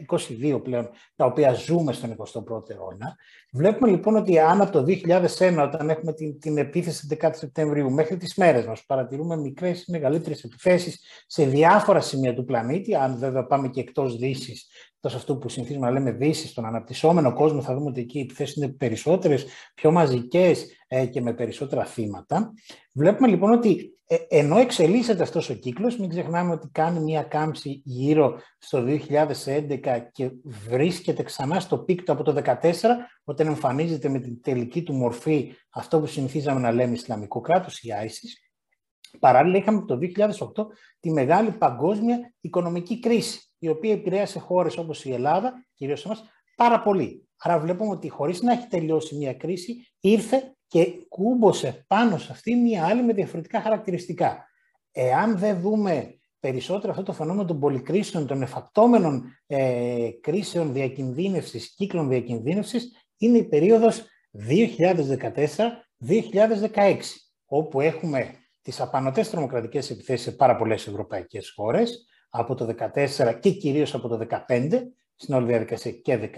22 0.52 0.60
πλέον, 0.62 0.88
τα 1.16 1.24
οποία 1.24 1.52
ζούμε 1.52 1.92
στον 1.92 2.16
21ο 2.16 2.70
αιώνα. 2.70 3.16
Βλέπουμε 3.52 3.90
λοιπόν 3.90 4.16
ότι 4.16 4.38
αν 4.38 4.60
από 4.60 4.72
το 4.72 4.84
2001, 5.38 5.70
όταν 5.72 5.90
έχουμε 5.90 6.12
την, 6.12 6.40
την 6.40 6.58
επίθεση 6.58 7.18
10 7.20 7.30
Σεπτεμβρίου, 7.32 7.90
μέχρι 7.90 8.16
τις 8.16 8.34
μέρες 8.34 8.66
μας 8.66 8.84
παρατηρούμε 8.84 9.36
μικρές 9.36 9.82
ή 9.82 9.90
μεγαλύτερες 9.90 10.44
επιθέσεις 10.44 11.00
σε 11.26 11.44
διάφορα 11.44 12.00
σημεία 12.00 12.34
του 12.34 12.44
πλανήτη, 12.44 12.94
αν 12.94 13.18
βέβαια 13.18 13.46
πάμε 13.46 13.68
και 13.68 13.80
εκτός 13.80 14.16
Δύσης, 14.16 14.66
τόσο 15.00 15.16
αυτό 15.16 15.36
που 15.36 15.48
συνηθίζουμε 15.48 15.86
να 15.86 15.92
λέμε 15.92 16.12
Δύση, 16.12 16.48
στον 16.48 16.64
αναπτυσσόμενο 16.64 17.32
κόσμο, 17.32 17.62
θα 17.62 17.74
δούμε 17.74 17.88
ότι 17.88 18.00
εκεί 18.00 18.18
οι 18.18 18.20
επιθέσεις 18.20 18.56
είναι 18.56 18.68
περισσότερες, 18.68 19.46
πιο 19.74 19.92
μαζικές 19.92 20.66
ε, 20.88 21.06
και 21.06 21.20
με 21.20 21.34
περισσότερα 21.34 21.84
θύματα. 21.84 22.52
Βλέπουμε 22.92 23.28
λοιπόν 23.28 23.52
ότι 23.52 23.94
ε, 24.06 24.16
ενώ 24.28 24.58
εξελίσσεται 24.58 25.22
αυτός 25.22 25.50
ο 25.50 25.54
κύκλος, 25.54 25.98
μην 25.98 26.08
ξεχνάμε 26.08 26.52
ότι 26.52 26.68
κάνει 26.72 27.00
μία 27.00 27.22
κάμψη 27.22 27.82
γύρω 27.84 28.40
στο 28.58 28.84
2011 28.86 30.00
και 30.12 30.30
βρίσκεται 30.44 31.22
ξανά 31.22 31.60
στο 31.60 31.78
peak 31.78 32.02
του 32.02 32.12
από 32.12 32.22
το 32.22 32.42
2014, 32.44 32.72
όταν 33.24 33.46
εμφανίζεται 33.46 34.08
με 34.08 34.18
την 34.18 34.42
τελική 34.42 34.82
του 34.82 34.94
μορφή 34.94 35.52
αυτό 35.70 36.00
που 36.00 36.06
συνηθίζαμε 36.06 36.60
να 36.60 36.72
λέμε 36.72 36.92
Ισλαμικό 36.92 37.40
κράτος, 37.40 37.82
η 37.82 37.88
ISIS. 38.04 38.48
Παράλληλα 39.18 39.56
είχαμε 39.56 39.84
το 39.84 39.98
2008 40.56 40.66
τη 41.00 41.10
μεγάλη 41.10 41.50
παγκόσμια 41.50 42.34
οικονομική 42.40 43.00
κρίση, 43.00 43.49
η 43.62 43.68
οποία 43.68 43.92
επηρέασε 43.92 44.38
χώρες 44.38 44.76
όπως 44.76 45.04
η 45.04 45.12
Ελλάδα, 45.12 45.66
κυρίως 45.74 46.04
εμάς, 46.04 46.24
πάρα 46.56 46.82
πολύ. 46.82 47.28
Άρα 47.36 47.58
βλέπουμε 47.58 47.90
ότι 47.90 48.08
χωρίς 48.08 48.42
να 48.42 48.52
έχει 48.52 48.66
τελειώσει 48.66 49.16
μια 49.16 49.34
κρίση, 49.34 49.86
ήρθε 50.00 50.54
και 50.66 50.86
κούμποσε 51.08 51.84
πάνω 51.86 52.18
σε 52.18 52.32
αυτή 52.32 52.54
μια 52.54 52.86
άλλη 52.86 53.02
με 53.02 53.12
διαφορετικά 53.12 53.60
χαρακτηριστικά. 53.60 54.46
Εάν 54.92 55.38
δεν 55.38 55.60
δούμε 55.60 56.20
περισσότερο 56.40 56.92
αυτό 56.92 57.02
το 57.02 57.12
φαινόμενο 57.12 57.44
των 57.44 57.60
πολυκρίσεων, 57.60 58.26
των 58.26 58.42
εφακτόμενων 58.42 59.24
ε, 59.46 60.08
κρίσεων 60.20 60.72
διακινδύνευσης, 60.72 61.74
κύκλων 61.74 62.08
διακινδύνευσης, 62.08 62.92
είναι 63.16 63.38
η 63.38 63.44
περίοδος 63.44 64.04
2014-2016, 66.08 66.96
όπου 67.44 67.80
έχουμε 67.80 68.34
τις 68.62 68.80
απανοτές 68.80 69.30
τρομοκρατικές 69.30 69.90
επιθέσεις 69.90 70.24
σε 70.24 70.32
πάρα 70.32 70.56
πολλές 70.56 70.86
ευρωπαϊκές 70.86 71.50
χώρες, 71.50 72.09
από 72.30 72.54
το 72.54 72.74
2014 72.94 73.38
και 73.40 73.50
κυρίως 73.50 73.94
από 73.94 74.08
το 74.08 74.26
2015, 74.48 74.70
στην 75.14 75.34
όλη 75.34 75.46
διαδικασία 75.46 75.92
και 75.92 76.16
2016. 76.16 76.28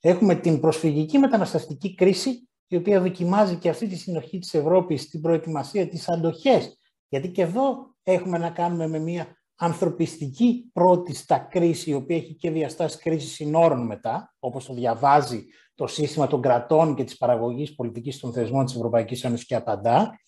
Έχουμε 0.00 0.34
την 0.34 0.60
προσφυγική 0.60 1.18
μεταναστευτική 1.18 1.94
κρίση, 1.94 2.48
η 2.66 2.76
οποία 2.76 3.00
δοκιμάζει 3.00 3.56
και 3.56 3.68
αυτή 3.68 3.86
τη 3.86 3.96
συνοχή 3.96 4.38
της 4.38 4.54
Ευρώπης 4.54 5.02
στην 5.02 5.20
προετοιμασία 5.20 5.88
της 5.88 6.08
αντοχές. 6.08 6.78
Γιατί 7.08 7.28
και 7.28 7.42
εδώ 7.42 7.94
έχουμε 8.02 8.38
να 8.38 8.50
κάνουμε 8.50 8.86
με 8.88 8.98
μια 8.98 9.36
ανθρωπιστική 9.56 10.70
πρώτη 10.72 11.14
στα 11.14 11.38
κρίση, 11.38 11.90
η 11.90 11.94
οποία 11.94 12.16
έχει 12.16 12.34
και 12.34 12.50
διαστάσει 12.50 12.98
κρίση 12.98 13.26
συνόρων 13.26 13.86
μετά, 13.86 14.34
όπως 14.38 14.64
το 14.64 14.74
διαβάζει 14.74 15.44
το 15.74 15.86
σύστημα 15.86 16.26
των 16.26 16.42
κρατών 16.42 16.94
και 16.94 17.04
της 17.04 17.16
παραγωγής 17.16 17.74
πολιτικής 17.74 18.20
των 18.20 18.32
θεσμών 18.32 18.64
της 18.64 18.74
Ευρωπαϊκής 18.74 19.24
Ένωσης 19.24 19.46
και 19.46 19.54
απαντά. 19.54 20.20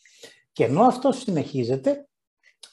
Και 0.53 0.65
ενώ 0.65 0.83
αυτό 0.83 1.13
συνεχίζεται, 1.13 2.09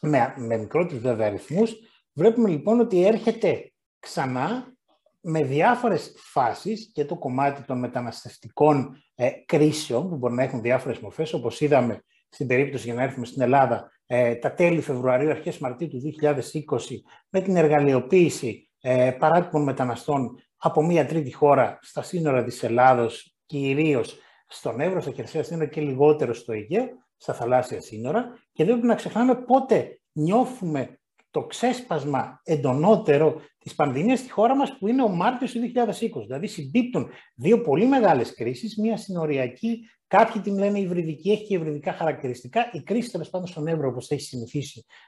με, 0.02 0.34
με 0.38 0.58
μικρότερους 0.58 1.02
βέβαια 1.02 1.28
αριθμούς, 1.28 1.76
βλέπουμε 2.16 2.50
λοιπόν 2.50 2.80
ότι 2.80 3.06
έρχεται 3.06 3.72
ξανά 4.00 4.74
με 5.22 5.44
διάφορες 5.44 6.14
φάσεις 6.18 6.92
και 6.94 7.06
το 7.06 7.18
κομμάτι 7.18 7.62
των 7.62 7.80
μεταναστευτικών 7.80 9.04
ε, 9.16 9.30
κρίσεων, 9.46 10.10
που 10.10 10.16
μπορεί 10.16 10.34
να 10.34 10.44
έχουν 10.44 10.62
διάφορες 10.62 11.00
μορφές, 11.00 11.34
όπως 11.34 11.62
είδαμε 11.62 12.04
στην 12.30 12.48
περίπτωση 12.48 12.86
για 12.86 12.94
να 12.94 13.04
έρθουμε 13.04 13.26
στην 13.26 13.42
Ελλάδα, 13.42 13.92
ε, 14.06 14.36
τα 14.36 14.54
τέλη 14.54 14.82
Φεβρουαρίου, 14.82 15.30
αρχές 15.30 15.58
Μαρτίου 15.58 15.88
του 15.88 16.00
2020, 16.00 17.02
με 17.30 17.42
την 17.42 17.56
εργαλειοποίηση 17.56 18.70
ε, 18.82 19.12
παράτυπων 19.20 19.64
μεταναστών 19.64 20.40
από 20.58 20.84
μία 20.84 21.06
τρίτη 21.06 21.34
χώρα 21.34 21.80
στα 21.82 22.02
σύνορα 22.02 22.44
της 22.44 22.64
Ελλάδος, 22.64 23.36
κυρίως 23.46 24.18
στον 24.48 24.80
Εύρο, 24.80 25.02
στα 25.02 25.12
χερσαία 25.12 25.44
σύνορα 25.44 25.66
και 25.66 25.82
λιγότερο 25.82 26.34
στο 26.34 26.54
Αιγαίο, 26.54 26.88
στα 27.18 27.34
θαλάσσια 27.34 27.82
σύνορα. 27.82 28.26
Και 28.54 28.64
δεν 28.64 28.74
πρέπει 28.74 28.88
να 28.88 28.96
ξεχνάμε 28.96 29.36
πότε 29.36 30.00
νιώθουμε 30.12 31.00
το 31.36 31.46
ξέσπασμα 31.46 32.42
εντονότερο 32.44 33.42
της 33.58 33.76
πανδημίας 33.76 34.20
στη 34.20 34.32
χώρα 34.32 34.56
μας 34.56 34.78
που 34.78 34.88
είναι 34.88 35.04
ο 35.04 35.08
Μάρτιος 35.08 35.52
του 35.52 35.60
2020. 35.60 36.22
Δηλαδή 36.26 36.48
συμπίπτουν 36.48 37.10
δύο 37.36 37.62
πολύ 37.62 37.86
μεγάλες 37.86 38.34
κρίσεις, 38.34 38.78
μία 38.78 38.98
συνοριακή, 38.98 39.90
κάποιοι 40.08 40.42
την 40.42 40.58
λένε 40.58 40.80
υβριδική, 40.80 41.32
έχει 41.32 41.46
και 41.46 41.54
υβριδικά 41.54 41.94
χαρακτηριστικά, 41.94 42.70
η 42.74 42.82
κρίση 42.82 43.12
τέλος 43.12 43.30
πάντων 43.30 43.48
στον 43.48 43.68
Εύρο 43.68 43.88
όπως 43.88 44.12
έχει 44.12 44.46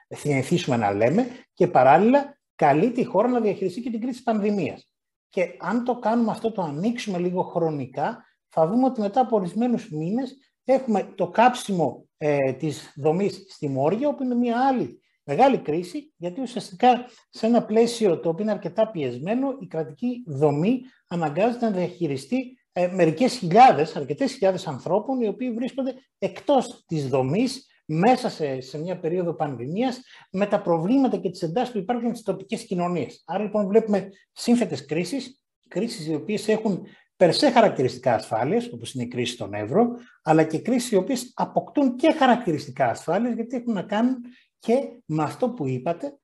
συνηθίσουμε 0.09 0.77
να 0.77 0.93
λέμε 0.93 1.27
και 1.53 1.67
παράλληλα 1.67 2.39
καλεί 2.55 2.91
τη 2.91 3.03
χώρα 3.03 3.27
να 3.27 3.39
διαχειριστεί 3.39 3.81
και 3.81 3.89
την 3.89 3.99
κρίση 3.99 4.15
της 4.15 4.23
πανδημίας. 4.23 4.93
Και 5.29 5.55
αν 5.59 5.83
το 5.83 5.99
κάνουμε 5.99 6.31
αυτό, 6.31 6.51
το 6.51 6.61
ανοίξουμε 6.61 7.17
λίγο 7.17 7.41
χρονικά, 7.41 8.25
θα 8.47 8.67
δούμε 8.67 8.85
ότι 8.85 9.01
μετά 9.01 9.21
από 9.21 9.35
ορισμένους 9.35 9.89
μήνες 9.89 10.37
έχουμε 10.63 11.13
το 11.15 11.27
κάψιμο 11.27 12.07
ε, 12.17 12.53
της 12.53 12.93
δομής 12.95 13.45
στη 13.49 13.69
Μόρια, 13.69 14.07
όπου 14.07 14.23
είναι 14.23 14.35
μια 14.35 14.67
άλλη 14.67 15.01
μεγάλη 15.27 15.57
κρίση, 15.57 16.13
γιατί 16.17 16.41
ουσιαστικά 16.41 17.05
σε 17.29 17.45
ένα 17.45 17.63
πλαίσιο 17.63 18.19
το 18.19 18.29
οποίο 18.29 18.43
είναι 18.43 18.53
αρκετά 18.53 18.91
πιεσμένο, 18.91 19.57
η 19.59 19.67
κρατική 19.67 20.23
δομή 20.27 20.81
αναγκάζεται 21.07 21.65
να 21.65 21.71
διαχειριστεί 21.71 22.57
ε, 22.71 22.87
μερικές 22.87 23.33
χιλιάδες, 23.37 23.95
αρκετές 23.95 24.31
χιλιάδες 24.31 24.67
ανθρώπων, 24.67 25.21
οι 25.21 25.27
οποίοι 25.27 25.51
βρίσκονται 25.51 25.93
εκτός 26.17 26.83
της 26.87 27.07
δομής, 27.07 27.65
μέσα 27.89 28.29
σε, 28.29 28.61
σε 28.61 28.77
μια 28.77 28.99
περίοδο 28.99 29.33
πανδημίας, 29.33 30.01
με 30.31 30.45
τα 30.45 30.61
προβλήματα 30.61 31.17
και 31.17 31.29
τις 31.29 31.41
εντάσεις 31.41 31.71
που 31.71 31.77
υπάρχουν 31.77 32.09
στις 32.09 32.23
τοπικές 32.23 32.65
κοινωνίες. 32.65 33.23
Άρα 33.25 33.43
λοιπόν 33.43 33.67
βλέπουμε 33.67 34.09
σύνθετες 34.31 34.85
κρίσεις, 34.85 35.41
κρίσεις 35.67 36.07
οι 36.07 36.15
οποίες 36.15 36.47
έχουν 36.47 36.87
περσέ 37.17 37.51
χαρακτηριστικά 37.51 38.13
ασφάλειας, 38.13 38.69
όπως 38.73 38.93
είναι 38.93 39.03
η 39.03 39.07
κρίση 39.07 39.33
στον 39.33 39.53
Εύρο, 39.53 39.87
αλλά 40.23 40.43
και 40.43 40.59
κρίσεις 40.59 40.91
οι 40.91 40.95
οποίες 40.95 41.31
αποκτούν 41.35 41.95
και 41.95 42.11
χαρακτηριστικά 42.11 42.89
ασφάλειας, 42.89 43.33
γιατί 43.33 43.55
έχουν 43.55 43.73
να 43.73 43.83
κάνουν 43.83 44.17
και 44.59 45.01
με 45.05 45.23
αυτό 45.23 45.49
που 45.49 45.67
είπατε, 45.67 46.17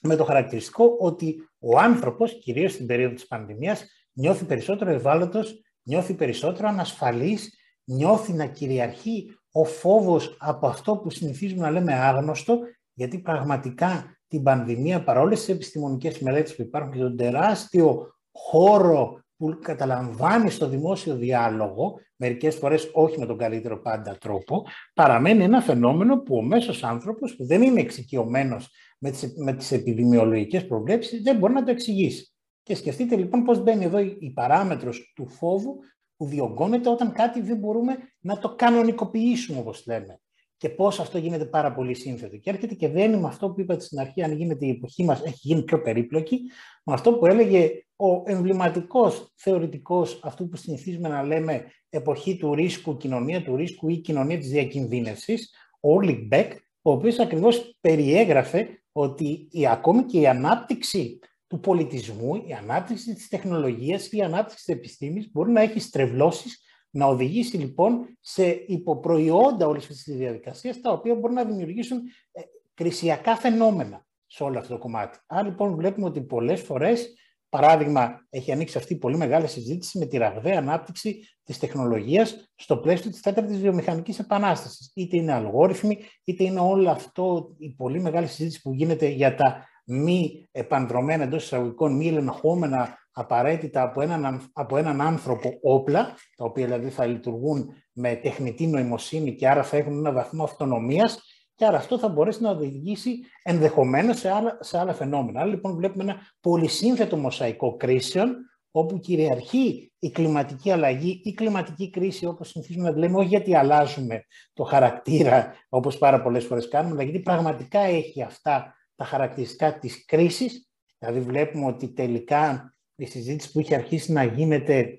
με 0.00 0.16
το 0.16 0.24
χαρακτηριστικό 0.24 0.96
ότι 0.98 1.48
ο 1.58 1.78
άνθρωπος, 1.78 2.38
κυρίως 2.38 2.72
στην 2.72 2.86
περίοδο 2.86 3.14
της 3.14 3.26
πανδημίας, 3.26 3.84
νιώθει 4.12 4.44
περισσότερο 4.44 4.90
ευάλωτος, 4.90 5.62
νιώθει 5.82 6.14
περισσότερο 6.14 6.68
ανασφαλής, 6.68 7.54
νιώθει 7.84 8.32
να 8.32 8.46
κυριαρχεί 8.46 9.36
ο 9.52 9.64
φόβος 9.64 10.36
από 10.38 10.66
αυτό 10.66 10.96
που 10.96 11.10
συνηθίζουμε 11.10 11.60
να 11.60 11.70
λέμε 11.70 11.94
άγνωστο, 11.94 12.58
γιατί 12.94 13.18
πραγματικά 13.18 14.18
την 14.28 14.42
πανδημία, 14.42 15.04
παρόλες 15.04 15.38
τις 15.38 15.48
επιστημονικές 15.48 16.18
μελέτες 16.18 16.56
που 16.56 16.62
υπάρχουν 16.62 16.92
και 16.92 16.98
τον 16.98 17.16
τεράστιο 17.16 18.14
χώρο 18.32 19.23
που 19.36 19.58
καταλαμβάνει 19.62 20.50
στο 20.50 20.68
δημόσιο 20.68 21.14
διάλογο, 21.14 22.00
μερικές 22.16 22.54
φορές 22.54 22.90
όχι 22.92 23.18
με 23.18 23.26
τον 23.26 23.38
καλύτερο 23.38 23.80
πάντα 23.80 24.18
τρόπο, 24.18 24.66
παραμένει 24.94 25.44
ένα 25.44 25.60
φαινόμενο 25.60 26.22
που 26.22 26.36
ο 26.36 26.42
μέσος 26.42 26.84
άνθρωπος 26.84 27.36
που 27.36 27.46
δεν 27.46 27.62
είναι 27.62 27.80
εξοικειωμένος 27.80 28.70
με 28.98 29.10
τις, 29.10 29.34
με 29.36 29.52
τις 29.52 29.72
επιδημιολογικές 29.72 30.66
προβλέψεις 30.66 31.22
δεν 31.22 31.36
μπορεί 31.36 31.52
να 31.52 31.64
το 31.64 31.70
εξηγήσει. 31.70 32.32
Και 32.62 32.74
σκεφτείτε 32.74 33.16
λοιπόν 33.16 33.42
πώς 33.42 33.62
μπαίνει 33.62 33.84
εδώ 33.84 33.98
η 33.98 34.32
παράμετρος 34.34 35.12
του 35.14 35.28
φόβου 35.28 35.78
που 36.16 36.26
διωγγώνεται 36.26 36.88
όταν 36.88 37.12
κάτι 37.12 37.40
δεν 37.40 37.56
μπορούμε 37.56 37.96
να 38.20 38.38
το 38.38 38.54
κανονικοποιήσουμε 38.54 39.58
όπως 39.58 39.86
λέμε 39.86 40.20
και 40.64 40.70
πώς 40.70 41.00
αυτό 41.00 41.18
γίνεται 41.18 41.44
πάρα 41.44 41.72
πολύ 41.74 41.94
σύνθετο. 41.94 42.36
Και 42.36 42.50
έρχεται 42.50 42.74
και 42.74 42.88
δένει 42.88 43.16
με 43.16 43.26
αυτό 43.26 43.50
που 43.50 43.60
είπατε 43.60 43.80
στην 43.80 43.98
αρχή, 43.98 44.22
αν 44.22 44.32
γίνεται 44.32 44.66
η 44.66 44.70
εποχή 44.70 45.04
μας, 45.04 45.22
έχει 45.22 45.38
γίνει 45.40 45.62
πιο 45.62 45.82
περίπλοκη, 45.82 46.40
με 46.84 46.92
αυτό 46.92 47.12
που 47.12 47.26
έλεγε 47.26 47.70
ο 47.96 48.22
εμβληματικός 48.24 49.32
θεωρητικός 49.36 50.20
αυτού 50.22 50.48
που 50.48 50.56
συνηθίζουμε 50.56 51.08
να 51.08 51.22
λέμε 51.22 51.64
εποχή 51.88 52.36
του 52.36 52.54
ρίσκου, 52.54 52.96
κοινωνία 52.96 53.42
του 53.42 53.56
ρίσκου 53.56 53.88
ή 53.88 53.96
κοινωνία 53.96 54.38
της 54.38 54.48
διακινδύνευσης, 54.48 55.54
ο 55.80 55.92
Ούλριχ 55.92 56.26
Μπεκ, 56.26 56.52
ο 56.82 56.90
οποίος 56.90 57.18
ακριβώς 57.18 57.76
περιέγραφε 57.80 58.68
ότι 58.92 59.48
η, 59.50 59.66
ακόμη 59.66 60.02
και 60.02 60.20
η 60.20 60.26
ανάπτυξη 60.26 61.18
του 61.46 61.60
πολιτισμού, 61.60 62.34
η 62.34 62.52
ανάπτυξη 62.52 63.14
της 63.14 63.28
τεχνολογίας 63.28 64.12
ή 64.12 64.16
η 64.16 64.22
ανάπτυξη 64.22 64.64
της 64.64 64.74
επιστήμης 64.74 65.30
μπορεί 65.32 65.50
να 65.50 65.60
έχει 65.60 65.80
στρεβλώσεις 65.80 66.62
να 66.94 67.06
οδηγήσει 67.06 67.56
λοιπόν 67.56 68.16
σε 68.20 68.46
υποπροϊόντα 68.66 69.66
όλη 69.66 69.78
αυτή 69.78 69.94
τη 69.94 70.12
διαδικασία, 70.12 70.80
τα 70.80 70.92
οποία 70.92 71.14
μπορούν 71.14 71.34
να 71.34 71.44
δημιουργήσουν 71.44 71.98
ε, 72.32 72.40
κρισιακά 72.74 73.36
φαινόμενα 73.36 74.06
σε 74.26 74.42
όλο 74.42 74.58
αυτό 74.58 74.72
το 74.72 74.78
κομμάτι. 74.78 75.18
Άρα 75.26 75.42
λοιπόν 75.42 75.74
βλέπουμε 75.74 76.06
ότι 76.06 76.20
πολλές 76.20 76.60
φορές, 76.60 77.14
παράδειγμα, 77.48 78.26
έχει 78.30 78.52
ανοίξει 78.52 78.78
αυτή 78.78 78.92
η 78.92 78.96
πολύ 78.96 79.16
μεγάλη 79.16 79.46
συζήτηση 79.46 79.98
με 79.98 80.06
τη 80.06 80.16
ραγδαία 80.16 80.58
ανάπτυξη 80.58 81.28
της 81.44 81.58
τεχνολογίας 81.58 82.52
στο 82.54 82.76
πλαίσιο 82.76 83.10
της 83.10 83.20
τέταρτης 83.20 83.60
βιομηχανικής 83.60 84.18
επανάστασης. 84.18 84.92
Είτε 84.94 85.16
είναι 85.16 85.32
αλγόριθμοι, 85.32 85.98
είτε 86.24 86.44
είναι 86.44 86.60
όλο 86.60 86.90
αυτό 86.90 87.54
η 87.58 87.70
πολύ 87.70 88.00
μεγάλη 88.00 88.26
συζήτηση 88.26 88.60
που 88.62 88.72
γίνεται 88.72 89.06
για 89.06 89.34
τα 89.34 89.66
μη 89.84 90.48
επανδρομένα 90.52 91.22
εντός 91.22 91.44
εισαγωγικών, 91.44 91.96
μη 91.96 92.08
ελεγχόμενα 92.08 92.98
απαραίτητα 93.14 93.82
από 93.82 94.00
έναν, 94.00 94.50
από 94.52 94.76
έναν 94.76 95.00
άνθρωπο 95.00 95.58
όπλα, 95.62 96.14
τα 96.36 96.44
οποία 96.44 96.64
δηλαδή 96.64 96.88
θα 96.88 97.06
λειτουργούν 97.06 97.74
με 97.92 98.14
τεχνητή 98.14 98.66
νοημοσύνη 98.66 99.34
και 99.34 99.48
άρα 99.48 99.62
θα 99.62 99.76
έχουν 99.76 99.98
ένα 99.98 100.12
βαθμό 100.12 100.44
αυτονομίας 100.44 101.18
και 101.54 101.66
άρα 101.66 101.76
αυτό 101.76 101.98
θα 101.98 102.08
μπορέσει 102.08 102.42
να 102.42 102.50
οδηγήσει 102.50 103.20
ενδεχομένως 103.42 104.18
σε 104.18 104.30
άλλα, 104.30 104.58
σε 104.60 104.78
άλλα 104.78 104.92
φαινόμενα. 104.92 105.40
Άρα 105.40 105.48
λοιπόν 105.48 105.76
βλέπουμε 105.76 106.02
ένα 106.02 106.16
πολυσύνθετο 106.40 107.16
μοσαϊκό 107.16 107.76
κρίσεων, 107.76 108.36
όπου 108.70 108.98
κυριαρχεί 108.98 109.92
η 109.98 110.10
κλιματική 110.10 110.70
αλλαγή, 110.70 111.20
η 111.24 111.32
κλιματική 111.32 111.90
κρίση, 111.90 112.26
όπως 112.26 112.48
συνηθίζουμε 112.48 112.90
να 112.90 112.98
λέμε, 112.98 113.18
όχι 113.18 113.28
γιατί 113.28 113.54
αλλάζουμε 113.54 114.24
το 114.52 114.64
χαρακτήρα, 114.64 115.54
όπως 115.68 115.98
πάρα 115.98 116.22
πολλές 116.22 116.44
φορές 116.44 116.68
κάνουμε, 116.68 116.94
αλλά 116.94 117.02
γιατί 117.02 117.20
πραγματικά 117.20 117.78
έχει 117.80 118.22
αυτά 118.22 118.74
τα 118.96 119.04
χαρακτηριστικά 119.04 119.78
της 119.78 120.04
κρίσης. 120.04 120.68
Δηλαδή 120.98 121.20
βλέπουμε 121.20 121.66
ότι 121.66 121.92
τελικά 121.92 122.73
η 122.96 123.06
συζήτηση 123.06 123.52
που 123.52 123.60
είχε 123.60 123.74
αρχίσει 123.74 124.12
να 124.12 124.24
γίνεται 124.24 124.96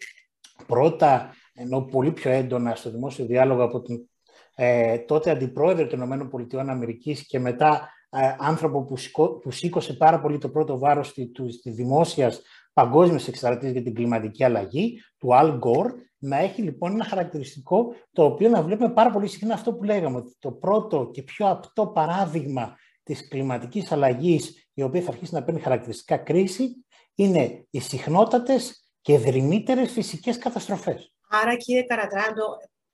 πρώτα, 0.68 1.34
ενώ 1.54 1.82
πολύ 1.82 2.12
πιο 2.12 2.32
έντονα 2.32 2.76
στο 2.76 2.92
δημόσιο 2.92 3.26
διάλογο 3.26 3.64
από 3.64 3.82
τον 3.82 4.10
ε, 4.56 4.98
τότε 4.98 5.30
αντιπρόεδρο 5.30 5.88
των 5.88 6.02
ΗΠΑ 6.02 7.22
και 7.28 7.40
μετά 7.40 7.90
ε, 8.10 8.36
άνθρωπο 8.40 8.84
που, 8.84 8.96
που 9.42 9.52
σήκωσε 9.52 9.94
πάρα 9.94 10.20
πολύ 10.22 10.38
το 10.38 10.50
πρώτο 10.50 10.78
βάρος 10.78 11.08
στη, 11.08 11.28
του, 11.28 11.52
στη 11.52 11.70
δημόσιας 11.70 12.42
παγκόσμιας 12.74 13.28
εκστρατείας 13.28 13.72
για 13.72 13.84
την 13.84 13.94
κλιματική 13.94 14.44
αλλαγή, 14.44 15.02
του 15.18 15.30
Al 15.32 15.60
Gore, 15.60 15.92
να 16.18 16.38
έχει 16.38 16.62
λοιπόν 16.62 16.92
ένα 16.92 17.04
χαρακτηριστικό 17.04 17.94
το 18.12 18.24
οποίο 18.24 18.50
να 18.50 18.62
βλέπουμε 18.62 18.90
πάρα 18.90 19.12
πολύ 19.12 19.28
συχνά 19.28 19.54
αυτό 19.54 19.74
που 19.74 19.84
λέγαμε, 19.84 20.18
ότι 20.18 20.36
το 20.40 20.52
πρώτο 20.52 21.10
και 21.14 21.22
πιο 21.22 21.50
απτό 21.50 21.88
παράδειγμα 21.88 22.76
της 23.04 23.28
κλιματικής 23.28 23.92
αλλαγής 23.92 24.70
η 24.74 24.82
οποία 24.82 25.02
θα 25.02 25.12
αρχίσει 25.12 25.34
να 25.34 25.44
παίρνει 25.44 25.60
χαρακτηριστικά 25.60 26.18
κρίση, 26.18 26.85
είναι 27.16 27.66
οι 27.70 27.80
συχνότατες 27.80 28.86
και 29.02 29.18
δρυμύτερες 29.18 29.92
φυσικές 29.92 30.38
καταστροφές. 30.38 31.14
Άρα, 31.30 31.56
κύριε 31.56 31.84
Καρατράντο, 31.84 32.44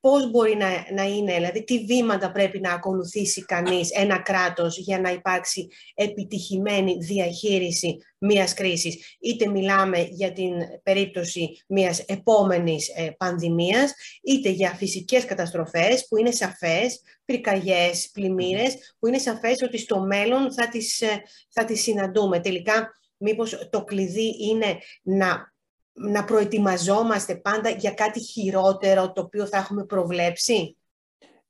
πώς 0.01 0.29
μπορεί 0.31 0.55
να, 0.55 0.67
να 0.93 1.03
είναι, 1.03 1.33
δηλαδή 1.33 1.63
τι 1.63 1.85
βήματα 1.85 2.31
πρέπει 2.31 2.59
να 2.59 2.73
ακολουθήσει 2.73 3.45
κανείς 3.45 3.91
ένα 3.91 4.17
κράτος 4.17 4.77
για 4.77 4.99
να 4.99 5.11
υπάρξει 5.11 5.67
επιτυχημένη 5.93 6.97
διαχείριση 6.99 7.97
μιας 8.17 8.53
κρίσης; 8.53 9.15
Είτε 9.19 9.47
μιλάμε 9.47 10.07
για 10.11 10.31
την 10.31 10.53
περίπτωση 10.83 11.63
μιας 11.67 11.99
επόμενης 11.99 12.87
ε, 12.95 13.09
πανδημίας, 13.17 13.93
είτε 14.23 14.49
για 14.49 14.69
φυσικές 14.69 15.25
καταστροφές 15.25 16.07
που 16.07 16.17
είναι 16.17 16.31
σαφές, 16.31 17.01
πυρκαγιές, 17.25 18.09
πλημμύρες, 18.13 18.95
που 18.99 19.07
είναι 19.07 19.17
σαφές 19.17 19.61
ότι 19.61 19.77
στο 19.77 19.99
μέλλον 19.99 20.53
θα 20.53 20.67
τις, 20.67 21.01
ε, 21.01 21.21
θα 21.49 21.65
τις 21.65 21.81
συναντούμε. 21.81 22.39
Τελικά, 22.39 23.00
μήπως 23.21 23.67
το 23.69 23.83
κλειδί 23.83 24.35
είναι 24.39 24.77
να 25.01 25.51
να 25.93 26.23
προετοιμαζόμαστε 26.23 27.35
πάντα 27.35 27.69
για 27.69 27.91
κάτι 27.91 28.19
χειρότερο 28.19 29.11
το 29.11 29.21
οποίο 29.21 29.45
θα 29.45 29.57
έχουμε 29.57 29.85
προβλέψει; 29.85 30.77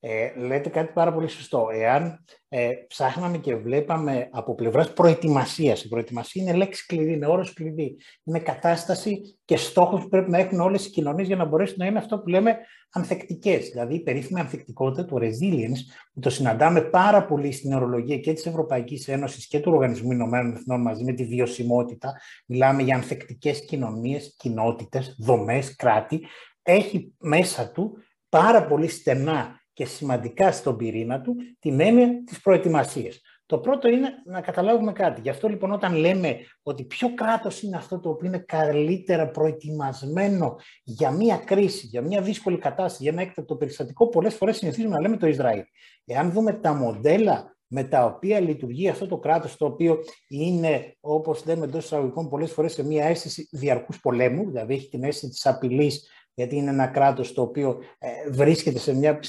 Ε, 0.03 0.31
λέτε 0.35 0.69
κάτι 0.69 0.93
πάρα 0.93 1.13
πολύ 1.13 1.27
σωστό. 1.27 1.67
Εάν 1.73 2.25
ε, 2.49 2.69
ψάχναμε 2.87 3.37
και 3.37 3.55
βλέπαμε 3.55 4.29
από 4.31 4.55
πλευράς 4.55 4.93
προετοιμασίας, 4.93 5.83
η 5.83 5.87
προετοιμασία 5.87 6.43
είναι 6.43 6.53
λέξη 6.53 6.85
κλειδί, 6.85 7.13
είναι 7.13 7.27
όρος 7.27 7.53
κλειδί, 7.53 7.97
είναι 8.23 8.39
κατάσταση 8.39 9.39
και 9.45 9.57
στόχος 9.57 10.01
που 10.01 10.09
πρέπει 10.09 10.29
να 10.29 10.37
έχουν 10.37 10.59
όλες 10.59 10.85
οι 10.85 10.89
κοινωνίες 10.89 11.27
για 11.27 11.35
να 11.35 11.45
μπορέσουν 11.45 11.75
να 11.79 11.85
είναι 11.85 11.97
αυτό 11.97 12.19
που 12.19 12.29
λέμε 12.29 12.57
ανθεκτικές. 12.91 13.69
Δηλαδή 13.69 13.95
η 13.95 13.99
περίφημη 13.99 14.39
ανθεκτικότητα, 14.39 15.05
του 15.05 15.19
resilience, 15.21 15.79
που 16.13 16.19
το 16.19 16.29
συναντάμε 16.29 16.81
πάρα 16.81 17.25
πολύ 17.25 17.51
στην 17.51 17.73
ορολογία 17.73 18.17
και 18.17 18.33
της 18.33 18.45
Ευρωπαϊκής 18.45 19.07
Ένωσης 19.07 19.47
και 19.47 19.59
του 19.59 19.71
Οργανισμού 19.71 20.11
Ηνωμένων 20.11 20.55
Εθνών 20.55 20.81
μαζί 20.81 21.03
με 21.03 21.13
τη 21.13 21.25
βιωσιμότητα. 21.25 22.13
Μιλάμε 22.45 22.81
για 22.81 22.95
ανθεκτικές 22.95 23.65
κοινωνίες, 23.65 24.35
κοινότητες, 24.37 25.15
δομές, 25.19 25.75
κράτη. 25.75 26.21
Έχει 26.61 27.13
μέσα 27.19 27.71
του 27.71 27.97
πάρα 28.29 28.65
πολύ 28.65 28.87
στενά 28.87 29.60
και 29.81 29.87
σημαντικά 29.87 30.51
στον 30.51 30.77
πυρήνα 30.77 31.21
του 31.21 31.35
την 31.59 31.79
έννοια 31.79 32.23
της 32.25 32.41
προετοιμασίας. 32.41 33.21
Το 33.45 33.57
πρώτο 33.59 33.87
είναι 33.87 34.09
να 34.25 34.41
καταλάβουμε 34.41 34.91
κάτι. 34.91 35.21
Γι' 35.21 35.29
αυτό 35.29 35.47
λοιπόν 35.47 35.71
όταν 35.71 35.95
λέμε 35.95 36.37
ότι 36.63 36.83
ποιο 36.83 37.13
κράτος 37.13 37.61
είναι 37.61 37.77
αυτό 37.77 37.99
το 37.99 38.09
οποίο 38.09 38.27
είναι 38.27 38.43
καλύτερα 38.47 39.29
προετοιμασμένο 39.29 40.55
για 40.83 41.11
μια 41.11 41.37
κρίση, 41.37 41.87
για 41.87 42.01
μια 42.01 42.21
δύσκολη 42.21 42.57
κατάσταση, 42.57 43.03
για 43.03 43.11
ένα 43.11 43.21
έκτακτο 43.21 43.55
περιστατικό, 43.55 44.09
πολλές 44.09 44.35
φορές 44.35 44.57
συνηθίζουμε 44.57 44.95
να 44.95 45.01
λέμε 45.01 45.17
το 45.17 45.27
Ισραήλ. 45.27 45.63
Εάν 46.05 46.31
δούμε 46.31 46.53
τα 46.53 46.73
μοντέλα 46.73 47.55
με 47.67 47.83
τα 47.83 48.05
οποία 48.05 48.39
λειτουργεί 48.39 48.89
αυτό 48.89 49.07
το 49.07 49.17
κράτος, 49.17 49.57
το 49.57 49.65
οποίο 49.65 49.97
είναι, 50.27 50.97
όπως 50.99 51.45
λέμε 51.45 51.65
εντός 51.65 51.83
εισαγωγικών, 51.83 52.29
πολλές 52.29 52.51
φορές 52.51 52.73
σε 52.73 52.85
μια 52.85 53.05
αίσθηση 53.05 53.47
διαρκούς 53.51 53.99
πολέμου, 53.99 54.45
δηλαδή 54.47 54.73
έχει 54.73 54.89
την 54.89 55.03
αίσθηση 55.03 55.29
της 55.29 55.45
απειλής 55.45 56.09
γιατί 56.33 56.55
είναι 56.55 56.69
ένα 56.69 56.87
κράτος 56.87 57.33
το 57.33 57.41
οποίο 57.41 57.79
ε, 57.99 58.29
βρίσκεται 58.29 58.79
σε 58.79 58.95
μια 58.95 59.19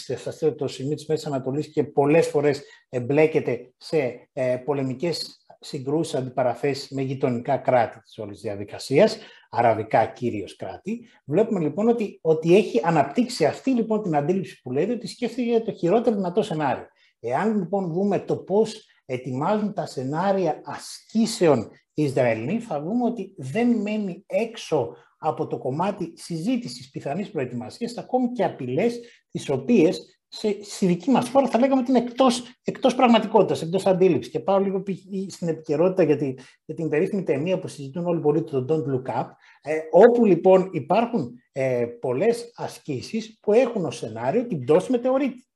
το 0.57 0.69
σημείο 0.69 0.95
της 0.95 1.07
Μέσης 1.07 1.27
Ανατολής 1.27 1.73
και 1.73 1.85
πολλές 1.85 2.27
φορές 2.27 2.63
εμπλέκεται 2.89 3.73
σε 3.77 4.29
ε, 4.33 4.57
πολεμικές 4.65 5.45
συγκρούσεις, 5.61 6.15
αντιπαραθέσεις 6.15 6.91
με 6.91 7.03
γειτονικά 7.03 7.57
κράτη 7.57 8.01
της 8.01 8.19
όλης 8.19 8.41
διαδικασίας, 8.41 9.19
αραβικά 9.51 10.07
κύριος 10.07 10.57
κράτη. 10.57 11.09
Βλέπουμε 11.25 11.61
λοιπόν 11.61 11.89
ότι, 11.89 12.19
ότι 12.23 12.57
έχει 12.57 12.81
αναπτύξει 12.85 13.47
αυτή 13.47 13.71
λοιπόν 13.71 14.03
την 14.03 14.17
αντίληψη 14.17 14.61
που 14.63 14.73
λέτε 14.73 14.93
ότι 14.93 15.07
σκέφτεται 15.07 15.43
για 15.43 15.63
το 15.63 15.73
χειρότερο 15.73 16.17
δυνατό 16.17 16.43
σενάριο. 16.43 16.87
Εάν 17.21 17.59
λοιπόν 17.59 17.93
δούμε 17.93 18.19
το 18.19 18.37
πώς 18.37 18.87
ετοιμάζουν 19.05 19.75
τα 19.75 19.87
σενάρια 19.87 20.61
ασκήσεων 20.65 21.71
Ισραηλοί, 21.95 22.61
θα 22.61 22.83
δούμε 22.83 23.05
ότι 23.05 23.35
δεν 23.37 23.81
μένει 23.81 24.25
έξω 24.27 24.97
από 25.23 25.47
το 25.47 25.59
κομμάτι 25.59 26.13
συζήτησης 26.17 26.91
πιθανής 26.91 27.31
προετοιμασίας, 27.31 27.97
ακόμη 27.97 28.33
και 28.33 28.45
απειλές 28.45 29.01
τις 29.31 29.49
οποίες 29.49 30.23
σε, 30.29 30.63
στη 30.63 30.87
δική 30.87 31.11
μας 31.11 31.29
χώρα 31.29 31.49
θα 31.49 31.59
λέγαμε 31.59 31.81
ότι 31.81 31.91
είναι 31.91 32.01
εκτός, 32.01 32.43
εκτός 32.65 32.95
πραγματικότητας, 32.95 33.63
εκτός 33.63 33.87
αντίληψης. 33.87 34.33
Και 34.33 34.41
πάω 34.41 34.59
λίγο 34.59 34.83
στην 35.29 35.49
επικαιρότητα 35.49 36.03
για, 36.03 36.17
τη, 36.17 36.35
για 36.65 36.75
την 36.75 36.89
περίφημη 36.89 37.23
ταινία 37.23 37.59
που 37.59 37.69
συζητούν 37.69 38.07
όλοι 38.07 38.21
πολύ, 38.21 38.43
το 38.43 38.65
Don't 38.69 38.95
Look 38.95 39.21
Up, 39.21 39.27
ε, 39.63 39.79
όπου 39.91 40.25
λοιπόν 40.25 40.69
υπάρχουν 40.73 41.33
ε, 41.53 41.87
πολλές 42.01 42.53
ασκήσεις 42.55 43.39
που 43.41 43.53
έχουν 43.53 43.85
ως 43.85 43.97
σενάριο 43.97 44.47
την 44.47 44.65
πτώση 44.65 44.91
μετεωρίτη. 44.91 45.47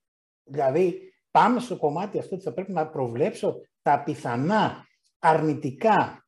Δηλαδή 0.44 1.12
πάμε 1.30 1.60
στο 1.60 1.76
κομμάτι 1.76 2.18
αυτό 2.18 2.34
ότι 2.34 2.44
θα 2.44 2.52
πρέπει 2.52 2.72
να 2.72 2.88
προβλέψω 2.88 3.60
τα 3.82 4.02
πιθανά 4.02 4.86
αρνητικά 5.18 6.25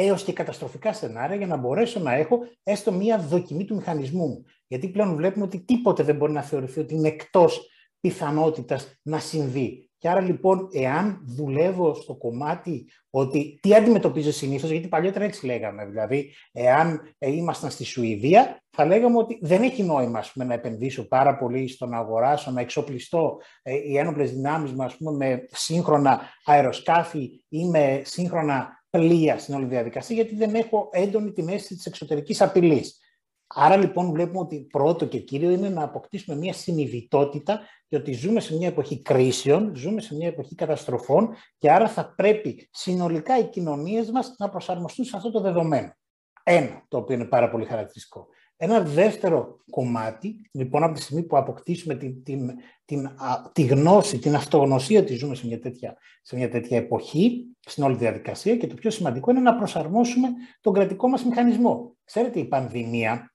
έως 0.00 0.24
και 0.24 0.32
καταστροφικά 0.32 0.92
σενάρια 0.92 1.36
για 1.36 1.46
να 1.46 1.56
μπορέσω 1.56 2.00
να 2.00 2.14
έχω 2.14 2.38
έστω 2.62 2.92
μία 2.92 3.18
δοκιμή 3.18 3.64
του 3.64 3.74
μηχανισμού 3.74 4.26
μου. 4.26 4.44
Γιατί 4.66 4.88
πλέον 4.88 5.16
βλέπουμε 5.16 5.44
ότι 5.44 5.60
τίποτε 5.60 6.02
δεν 6.02 6.16
μπορεί 6.16 6.32
να 6.32 6.42
θεωρηθεί 6.42 6.80
ότι 6.80 6.94
είναι 6.94 7.08
εκτός 7.08 7.68
πιθανότητας 8.00 8.98
να 9.02 9.18
συμβεί. 9.18 9.90
Και 9.98 10.08
άρα 10.08 10.20
λοιπόν, 10.20 10.68
εάν 10.72 11.20
δουλεύω 11.24 11.94
στο 11.94 12.14
κομμάτι 12.14 12.86
ότι 13.10 13.58
τι 13.62 13.74
αντιμετωπίζω 13.74 14.32
συνήθως, 14.32 14.70
γιατί 14.70 14.88
παλιότερα 14.88 15.24
έτσι 15.24 15.46
λέγαμε, 15.46 15.86
δηλαδή, 15.86 16.34
εάν 16.52 17.14
ε, 17.18 17.30
ήμασταν 17.30 17.70
στη 17.70 17.84
Σουηδία, 17.84 18.62
θα 18.70 18.84
λέγαμε 18.86 19.18
ότι 19.18 19.38
δεν 19.42 19.62
έχει 19.62 19.82
νόημα 19.82 20.22
πούμε, 20.32 20.44
να 20.44 20.54
επενδύσω 20.54 21.08
πάρα 21.08 21.36
πολύ 21.36 21.68
στο 21.68 21.86
να 21.86 21.98
αγοράσω, 21.98 22.50
να 22.50 22.60
εξοπλιστώ 22.60 23.40
ε, 23.62 23.74
οι 23.74 23.98
ένοπλες 23.98 24.32
δυνάμεις 24.32 24.72
μου 24.72 24.86
πούμε, 24.98 25.16
με 25.16 25.44
σύγχρονα 25.50 26.20
αεροσκάφη 26.44 27.42
ή 27.48 27.64
με 27.64 28.02
σύγχρονα 28.04 28.77
πλοία 28.90 29.38
στην 29.38 29.54
όλη 29.54 29.66
διαδικασία, 29.66 30.16
γιατί 30.16 30.34
δεν 30.34 30.54
έχω 30.54 30.88
έντονη 30.92 31.32
την 31.32 31.48
αίσθηση 31.48 31.74
της 31.74 31.86
εξωτερικής 31.86 32.42
απειλής. 32.42 32.98
Άρα 33.46 33.76
λοιπόν 33.76 34.10
βλέπουμε 34.10 34.38
ότι 34.38 34.66
πρώτο 34.70 35.06
και 35.06 35.18
κύριο 35.18 35.50
είναι 35.50 35.68
να 35.68 35.82
αποκτήσουμε 35.82 36.36
μια 36.36 36.52
συνειδητότητα 36.52 37.60
και 37.88 37.96
ότι 37.96 38.12
ζούμε 38.12 38.40
σε 38.40 38.56
μια 38.56 38.68
εποχή 38.68 39.02
κρίσεων, 39.02 39.76
ζούμε 39.76 40.00
σε 40.00 40.14
μια 40.14 40.28
εποχή 40.28 40.54
καταστροφών 40.54 41.34
και 41.58 41.70
άρα 41.70 41.88
θα 41.88 42.14
πρέπει 42.14 42.68
συνολικά 42.72 43.38
οι 43.38 43.48
κοινωνίες 43.48 44.10
μας 44.10 44.34
να 44.38 44.48
προσαρμοστούν 44.48 45.04
σε 45.04 45.16
αυτό 45.16 45.30
το 45.30 45.40
δεδομένο. 45.40 45.92
Ένα, 46.42 46.84
το 46.88 46.96
οποίο 46.96 47.14
είναι 47.14 47.24
πάρα 47.24 47.50
πολύ 47.50 47.64
χαρακτηριστικό. 47.64 48.26
Ένα 48.60 48.80
δεύτερο 48.80 49.60
κομμάτι, 49.70 50.48
λοιπόν, 50.52 50.82
από 50.82 50.94
τη 50.94 51.00
στιγμή 51.00 51.22
που 51.22 51.36
αποκτήσουμε 51.36 51.94
την, 51.94 52.22
την, 52.22 52.50
την, 52.84 53.10
τη 53.52 53.62
γνώση, 53.62 54.18
την 54.18 54.34
αυτογνωσία 54.34 55.00
ότι 55.00 55.14
ζούμε 55.14 55.34
σε 55.34 55.46
μια, 55.46 55.60
τέτοια, 55.60 55.96
σε 56.22 56.36
μια 56.36 56.50
τέτοια 56.50 56.76
εποχή, 56.76 57.44
στην 57.60 57.82
όλη 57.82 57.96
διαδικασία 57.96 58.56
και 58.56 58.66
το 58.66 58.74
πιο 58.74 58.90
σημαντικό 58.90 59.30
είναι 59.30 59.40
να 59.40 59.56
προσαρμόσουμε 59.56 60.28
τον 60.60 60.72
κρατικό 60.72 61.08
μας 61.08 61.24
μηχανισμό. 61.24 61.96
Ξέρετε, 62.04 62.38
η 62.38 62.44
πανδημία 62.44 63.34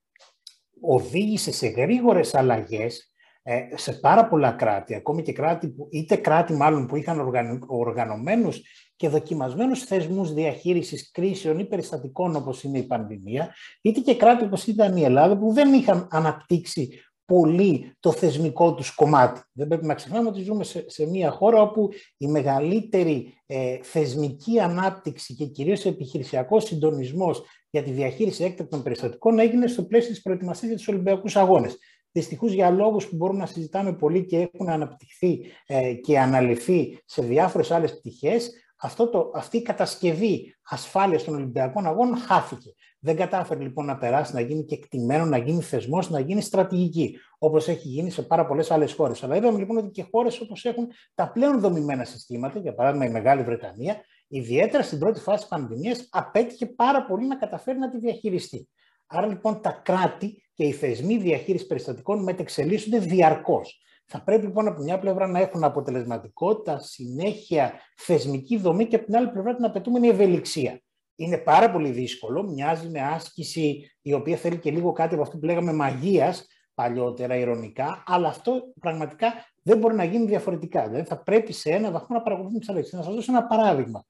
οδήγησε 0.81 1.51
σε 1.51 1.67
γρήγορες 1.67 2.36
αλλαγές 2.36 3.13
ε, 3.43 3.62
σε 3.73 3.93
πάρα 3.93 4.27
πολλά 4.27 4.51
κράτη, 4.51 4.95
ακόμη 4.95 5.21
και 5.21 5.33
κράτη 5.33 5.69
που, 5.69 5.88
είτε 5.91 6.15
κράτη 6.15 6.53
μάλλον 6.53 6.88
που 6.88 6.95
είχαν 6.95 7.33
οργανωμένους 7.67 8.62
και 9.03 9.09
δοκιμασμένους 9.09 9.83
θεσμούς 9.83 10.33
διαχείρισης 10.33 11.11
κρίσεων 11.11 11.59
ή 11.59 11.65
περιστατικών 11.65 12.35
όπως 12.35 12.63
είναι 12.63 12.77
η 12.77 12.83
πανδημία, 12.83 13.55
είτε 13.81 13.99
και 13.99 14.15
κράτη 14.15 14.43
όπως 14.43 14.67
ήταν 14.67 14.97
η 14.97 15.03
Ελλάδα 15.03 15.37
που 15.37 15.53
δεν 15.53 15.73
είχαν 15.73 16.07
αναπτύξει 16.11 16.89
πολύ 17.25 17.95
το 17.99 18.11
θεσμικό 18.11 18.73
τους 18.73 18.95
κομμάτι. 18.95 19.41
Δεν 19.51 19.67
πρέπει 19.67 19.85
να 19.85 19.93
ξεχνάμε 19.93 20.29
ότι 20.29 20.41
ζούμε 20.41 20.63
σε, 20.63 20.89
σε 20.89 21.05
μια 21.05 21.31
χώρα 21.31 21.61
όπου 21.61 21.89
η 22.17 22.27
μεγαλύτερη 22.27 23.33
ε, 23.45 23.77
θεσμική 23.81 24.59
ανάπτυξη 24.59 25.35
και 25.35 25.45
κυρίως 25.45 25.85
επιχειρησιακός 25.85 26.63
συντονισμός 26.63 27.43
για 27.69 27.83
τη 27.83 27.91
διαχείριση 27.91 28.43
έκτακτων 28.43 28.83
περιστατικών 28.83 29.39
έγινε 29.39 29.67
στο 29.67 29.83
πλαίσιο 29.83 30.09
της 30.09 30.21
προετοιμασίας 30.21 30.67
για 30.67 30.77
τους 30.77 30.87
Ολυμπιακούς 30.87 31.35
Αγώνες. 31.35 31.77
Δυστυχώς 32.11 32.51
για 32.51 32.69
λόγους 32.69 33.07
που 33.07 33.15
μπορούμε 33.15 33.39
να 33.39 33.45
συζητάμε 33.45 33.93
πολύ 33.93 34.25
και 34.25 34.49
έχουν 34.53 34.69
αναπτυχθεί 34.69 35.39
ε, 35.65 35.93
και 35.93 36.19
αναλυθεί 36.19 37.01
σε 37.05 37.21
διάφορες 37.21 37.71
άλλες 37.71 37.97
πτυχές, 37.97 38.51
αυτό 38.83 39.09
το, 39.09 39.31
αυτή 39.35 39.57
η 39.57 39.61
κατασκευή 39.61 40.55
ασφάλειας 40.69 41.23
των 41.23 41.35
Ολυμπιακών 41.35 41.85
Αγώνων 41.85 42.17
χάθηκε. 42.17 42.73
Δεν 42.99 43.15
κατάφερε 43.15 43.59
λοιπόν 43.59 43.85
να 43.85 43.97
περάσει, 43.97 44.33
να 44.33 44.41
γίνει 44.41 44.63
και 44.63 44.75
εκτιμένο, 44.75 45.25
να 45.25 45.37
γίνει 45.37 45.61
θεσμός, 45.61 46.09
να 46.09 46.19
γίνει 46.19 46.41
στρατηγική, 46.41 47.17
όπως 47.37 47.67
έχει 47.67 47.87
γίνει 47.87 48.09
σε 48.09 48.21
πάρα 48.21 48.45
πολλές 48.45 48.71
άλλες 48.71 48.93
χώρες. 48.93 49.23
Αλλά 49.23 49.35
είδαμε 49.35 49.57
λοιπόν 49.59 49.77
ότι 49.77 49.89
και 49.89 50.05
χώρες 50.11 50.39
όπως 50.39 50.65
έχουν 50.65 50.87
τα 51.15 51.31
πλέον 51.31 51.59
δομημένα 51.59 52.03
συστήματα, 52.03 52.59
για 52.59 52.73
παράδειγμα 52.73 53.05
η 53.05 53.09
Μεγάλη 53.09 53.43
Βρετανία, 53.43 54.01
ιδιαίτερα 54.27 54.83
στην 54.83 54.99
πρώτη 54.99 55.19
φάση 55.19 55.39
της 55.39 55.47
πανδημίας, 55.47 56.07
απέτυχε 56.11 56.65
πάρα 56.65 57.05
πολύ 57.05 57.27
να 57.27 57.35
καταφέρει 57.35 57.79
να 57.79 57.89
τη 57.89 57.97
διαχειριστεί. 57.97 58.69
Άρα 59.07 59.27
λοιπόν 59.27 59.61
τα 59.61 59.81
κράτη 59.83 60.43
και 60.53 60.63
οι 60.63 60.71
θεσμοί 60.71 61.17
διαχείρισης 61.17 61.67
περιστατικών 61.67 62.23
μετεξελίσσονται 62.23 62.99
διαρκώς. 62.99 63.81
Θα 64.15 64.21
πρέπει 64.21 64.45
λοιπόν 64.45 64.67
από 64.67 64.82
μια 64.82 64.99
πλευρά 64.99 65.28
να 65.28 65.39
έχουν 65.39 65.63
αποτελεσματικότητα, 65.63 66.80
συνέχεια, 66.80 67.73
θεσμική 67.95 68.58
δομή 68.58 68.86
και 68.86 68.95
από 68.95 69.06
την 69.06 69.15
άλλη 69.15 69.30
πλευρά 69.30 69.56
την 69.56 69.65
απαιτούμενη 69.65 70.08
ευελιξία. 70.08 70.82
Είναι 71.15 71.38
πάρα 71.38 71.71
πολύ 71.71 71.91
δύσκολο, 71.91 72.43
μοιάζει 72.43 72.89
με 72.89 73.02
άσκηση 73.02 73.91
η 74.02 74.13
οποία 74.13 74.38
θέλει 74.38 74.58
και 74.58 74.71
λίγο 74.71 74.91
κάτι 74.91 75.13
από 75.13 75.23
αυτό 75.23 75.38
που 75.38 75.45
λέγαμε 75.45 75.73
μαγείας 75.73 76.47
παλιότερα, 76.73 77.36
ηρωνικά, 77.36 78.04
αλλά 78.06 78.28
αυτό 78.28 78.73
πραγματικά 78.80 79.34
δεν 79.63 79.78
μπορεί 79.78 79.95
να 79.95 80.04
γίνει 80.04 80.26
διαφορετικά. 80.26 80.88
Δηλαδή 80.88 81.08
θα 81.08 81.23
πρέπει 81.23 81.54
σε 81.54 81.69
ένα 81.69 81.91
βαθμό 81.91 82.15
να 82.15 82.21
παρακολουθούμε 82.21 82.60
τις 82.60 82.69
αλλαγές. 82.69 82.91
Να 82.91 83.04
σας 83.04 83.13
δώσω 83.13 83.32
ένα 83.32 83.47
παράδειγμα. 83.47 84.06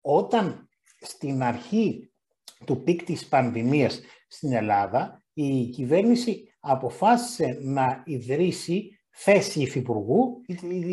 όταν 0.00 0.68
στην 1.00 1.42
αρχή 1.42 2.12
του 2.64 2.82
peak 2.82 3.02
της 3.02 3.28
πανδημίας 3.28 4.00
στην 4.28 4.52
Ελλάδα, 4.52 5.22
η 5.32 5.64
κυβέρνηση 5.64 6.52
αποφάσισε 6.60 7.58
να 7.60 8.02
ιδρύσει 8.04 8.97
θέση 9.20 9.60
υφυπουργού, 9.60 10.40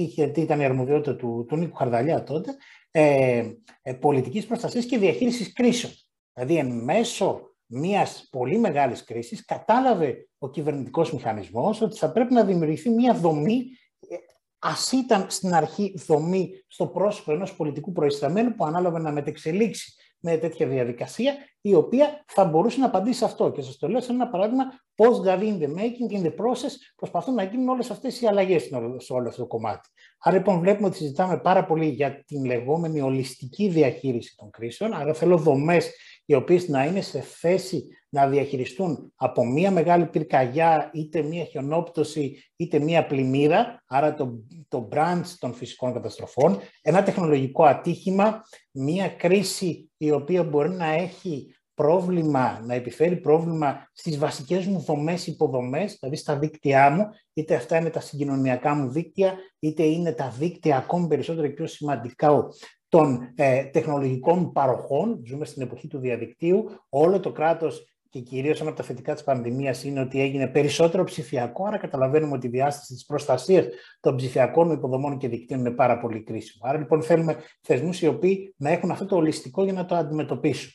γιατί 0.07 0.41
ήταν 0.41 0.59
η 0.59 0.65
αρμοδιότητα 0.65 1.15
του, 1.15 1.45
του 1.47 1.55
Νίκου 1.55 1.75
Χαρδαλιά 1.75 2.23
τότε, 2.23 2.55
ε, 2.91 3.43
ε, 3.81 3.93
πολιτικής 3.93 4.45
προστασίας 4.45 4.85
και 4.85 4.97
διαχείρισης 4.97 5.53
κρίσεων. 5.53 5.93
Δηλαδή, 6.33 6.57
εν 6.57 6.83
μέσω 6.83 7.55
μιας 7.65 8.27
πολύ 8.31 8.57
μεγάλης 8.57 9.03
κρίσης, 9.03 9.45
κατάλαβε 9.45 10.29
ο 10.37 10.49
κυβερνητικός 10.49 11.13
μηχανισμός 11.13 11.81
ότι 11.81 11.97
θα 11.97 12.11
πρέπει 12.11 12.33
να 12.33 12.43
δημιουργηθεί 12.43 12.89
μια 12.89 13.13
δομή 13.13 13.65
ε, 14.09 14.15
ας 14.59 14.91
ήταν 14.91 15.25
στην 15.29 15.53
αρχή 15.53 15.93
δομή 16.07 16.63
στο 16.67 16.87
πρόσωπο 16.87 17.31
ενός 17.31 17.55
πολιτικού 17.55 17.91
προϊσταμένου 17.91 18.55
που 18.55 18.65
ανάλαβε 18.65 18.99
να 18.99 19.11
μετεξελίξει 19.11 19.93
με 20.25 20.37
τέτοια 20.37 20.67
διαδικασία, 20.67 21.33
η 21.61 21.73
οποία 21.73 22.23
θα 22.27 22.45
μπορούσε 22.45 22.79
να 22.79 22.85
απαντήσει 22.85 23.17
σε 23.17 23.25
αυτό. 23.25 23.51
Και 23.51 23.61
σας 23.61 23.77
το 23.77 23.87
λέω 23.87 24.01
σαν 24.01 24.15
ένα 24.15 24.27
παράδειγμα 24.27 24.63
πώς 24.95 25.19
δηλαδή 25.19 25.57
in 25.57 25.63
the 25.63 25.67
making, 25.67 26.19
in 26.19 26.25
the 26.25 26.29
process, 26.29 26.71
προσπαθούν 26.95 27.33
να 27.33 27.43
γίνουν 27.43 27.69
όλες 27.69 27.91
αυτές 27.91 28.21
οι 28.21 28.27
αλλαγές 28.27 28.69
σε 28.97 29.13
όλο 29.13 29.27
αυτό 29.27 29.41
το 29.41 29.47
κομμάτι. 29.47 29.89
Άρα 30.19 30.35
λοιπόν 30.35 30.59
βλέπουμε 30.59 30.87
ότι 30.87 30.97
συζητάμε 30.97 31.39
πάρα 31.39 31.65
πολύ 31.65 31.87
για 31.87 32.23
την 32.25 32.45
λεγόμενη 32.45 33.01
ολιστική 33.01 33.67
διαχείριση 33.67 34.35
των 34.35 34.49
κρίσεων. 34.49 34.93
Άρα 34.93 35.13
θέλω 35.13 35.37
δομές 35.37 35.91
οι 36.25 36.33
οποίες 36.33 36.67
να 36.67 36.85
είναι 36.85 37.01
σε 37.01 37.19
θέση 37.19 37.87
να 38.15 38.27
διαχειριστούν 38.27 39.11
από 39.15 39.45
μία 39.45 39.71
μεγάλη 39.71 40.05
πυρκαγιά, 40.05 40.89
είτε 40.93 41.21
μία 41.21 41.43
χιονόπτωση, 41.43 42.43
είτε 42.55 42.79
μία 42.79 43.05
πλημμύρα, 43.05 43.83
άρα 43.87 44.13
το, 44.13 44.43
το 44.67 44.89
branch 44.91 45.25
των 45.39 45.53
φυσικών 45.53 45.93
καταστροφών, 45.93 46.59
ένα 46.81 47.03
τεχνολογικό 47.03 47.63
ατύχημα, 47.63 48.41
μία 48.71 49.09
κρίση 49.09 49.91
η 49.97 50.11
οποία 50.11 50.43
μπορεί 50.43 50.69
να 50.69 50.85
έχει 50.85 51.55
πρόβλημα, 51.73 52.61
να 52.65 52.73
επιφέρει 52.73 53.15
πρόβλημα 53.15 53.89
στις 53.93 54.17
βασικές 54.17 54.65
μου 54.65 54.79
δομές 54.79 55.27
υποδομές, 55.27 55.97
δηλαδή 55.99 56.17
στα 56.17 56.37
δίκτυά 56.37 56.89
μου, 56.89 57.05
είτε 57.33 57.55
αυτά 57.55 57.77
είναι 57.77 57.89
τα 57.89 57.99
συγκοινωνιακά 57.99 58.73
μου 58.73 58.89
δίκτυα, 58.89 59.33
είτε 59.59 59.83
είναι 59.83 60.11
τα 60.11 60.33
δίκτυα 60.37 60.77
ακόμη 60.77 61.07
περισσότερο 61.07 61.47
και 61.47 61.53
πιο 61.53 61.67
σημαντικά 61.67 62.47
των 62.89 63.31
ε, 63.35 63.63
τεχνολογικών 63.63 64.51
παροχών. 64.51 65.21
Ζούμε 65.25 65.45
στην 65.45 65.61
εποχή 65.61 65.87
του 65.87 65.99
διαδικτύου. 65.99 66.65
Όλο 66.89 67.19
το 67.19 67.31
κράτος 67.31 67.94
και 68.15 68.21
κυρίως 68.21 68.59
ένα 68.59 68.69
από 68.69 68.77
τα 68.77 68.83
θετικά 68.83 69.13
της 69.13 69.23
πανδημίας 69.23 69.83
είναι 69.83 69.99
ότι 69.99 70.21
έγινε 70.21 70.47
περισσότερο 70.47 71.03
ψηφιακό, 71.03 71.65
άρα 71.65 71.77
καταλαβαίνουμε 71.77 72.35
ότι 72.35 72.47
η 72.47 72.49
διάσταση 72.49 72.93
της 72.93 73.05
προστασίας 73.05 73.65
των 73.99 74.15
ψηφιακών 74.15 74.71
υποδομών 74.71 75.17
και 75.17 75.27
δικτύων 75.27 75.59
είναι 75.59 75.71
πάρα 75.71 75.99
πολύ 75.99 76.23
κρίσιμο. 76.23 76.69
Άρα 76.69 76.77
λοιπόν 76.77 77.03
θέλουμε 77.03 77.43
θεσμούς 77.61 78.01
οι 78.01 78.07
οποίοι 78.07 78.53
να 78.57 78.69
έχουν 78.69 78.91
αυτό 78.91 79.05
το 79.05 79.15
ολιστικό 79.15 79.63
για 79.63 79.73
να 79.73 79.85
το 79.85 79.95
αντιμετωπίσουν. 79.95 80.71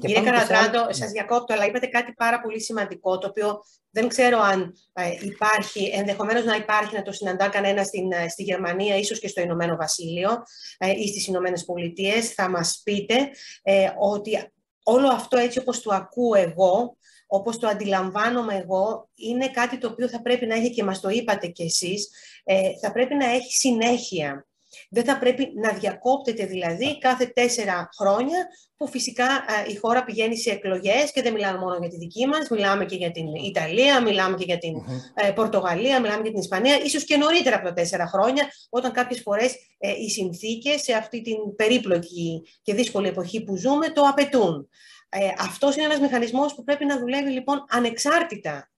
Κύριε 0.00 0.20
Καρατράντο, 0.20 0.80
άλλο... 0.80 0.92
σας 0.92 1.10
διακόπτω, 1.10 1.54
αλλά 1.54 1.66
είπατε 1.66 1.86
κάτι 1.86 2.12
πάρα 2.12 2.40
πολύ 2.40 2.60
σημαντικό, 2.60 3.18
το 3.18 3.26
οποίο 3.26 3.60
δεν 3.90 4.08
ξέρω 4.08 4.38
αν 4.38 4.74
ε, 4.92 5.10
υπάρχει, 5.22 5.90
ενδεχομένως 5.94 6.44
να 6.44 6.56
υπάρχει 6.56 6.94
να 6.94 7.02
το 7.02 7.12
συναντά 7.12 7.48
κανένα 7.48 7.80
ε, 7.80 8.28
στη 8.28 8.42
Γερμανία, 8.42 8.96
ίσως 8.96 9.18
και 9.18 9.28
στο 9.28 9.40
Ηνωμένο 9.40 9.76
Βασίλειο 9.76 10.30
ε, 10.78 10.90
ή 10.90 11.08
στις 11.08 11.26
Ηνωμένες 11.26 11.64
Πολιτείες. 11.64 12.34
Θα 12.34 12.50
μας 12.50 12.80
πείτε 12.84 13.14
ε, 13.62 13.90
ότι 13.98 14.52
όλο 14.82 15.08
αυτό 15.08 15.36
έτσι 15.36 15.58
όπως 15.58 15.82
το 15.82 15.94
ακούω 15.94 16.34
εγώ, 16.34 16.96
όπως 17.26 17.58
το 17.58 17.66
αντιλαμβάνομαι 17.66 18.54
εγώ, 18.54 19.08
είναι 19.14 19.50
κάτι 19.50 19.78
το 19.78 19.88
οποίο 19.88 20.08
θα 20.08 20.22
πρέπει 20.22 20.46
να 20.46 20.54
έχει 20.54 20.70
και 20.70 20.84
μας 20.84 21.00
το 21.00 21.08
είπατε 21.08 21.46
κι 21.46 21.62
εσείς, 21.62 22.08
ε, 22.44 22.70
θα 22.80 22.92
πρέπει 22.92 23.14
να 23.14 23.26
έχει 23.26 23.52
συνέχεια. 23.52 24.46
Δεν 24.94 25.04
θα 25.04 25.18
πρέπει 25.18 25.52
να 25.54 25.72
διακόπτεται 25.72 26.46
δηλαδή 26.46 26.98
κάθε 26.98 27.26
τέσσερα 27.26 27.88
χρόνια 27.98 28.46
που 28.76 28.88
φυσικά 28.88 29.26
η 29.66 29.76
χώρα 29.76 30.04
πηγαίνει 30.04 30.38
σε 30.38 30.50
εκλογές 30.50 31.12
και 31.12 31.22
δεν 31.22 31.32
μιλάμε 31.32 31.58
μόνο 31.58 31.76
για 31.80 31.88
τη 31.88 31.96
δική 31.96 32.26
μας, 32.26 32.48
μιλάμε 32.48 32.84
και 32.84 32.96
για 32.96 33.10
την 33.10 33.34
Ιταλία, 33.34 34.02
μιλάμε 34.02 34.36
και 34.36 34.44
για 34.44 34.58
την 34.58 34.74
ε, 35.14 35.30
Πορτογαλία, 35.30 36.00
μιλάμε 36.00 36.16
και 36.16 36.22
για 36.22 36.30
την 36.30 36.40
Ισπανία, 36.40 36.82
ίσως 36.84 37.04
και 37.04 37.16
νωρίτερα 37.16 37.56
από 37.56 37.64
τα 37.64 37.72
τέσσερα 37.72 38.06
χρόνια, 38.06 38.48
όταν 38.68 38.92
κάποιες 38.92 39.20
φορές 39.20 39.54
ε, 39.78 39.90
οι 39.90 40.10
συνθήκες 40.10 40.82
σε 40.82 40.92
αυτή 40.92 41.22
την 41.22 41.36
περίπλοκη 41.56 42.42
και 42.62 42.74
δύσκολη 42.74 43.08
εποχή 43.08 43.44
που 43.44 43.56
ζούμε 43.56 43.88
το 43.88 44.02
απαιτούν. 44.02 44.68
Ε, 45.08 45.28
αυτός 45.38 45.76
είναι 45.76 45.84
ένας 45.84 46.00
μηχανισμός 46.00 46.54
που 46.54 46.64
πρέπει 46.64 46.84
να 46.84 46.98
δουλεύει 46.98 47.30
λοιπόν 47.30 47.64
ανεξάρτητα 47.68 48.71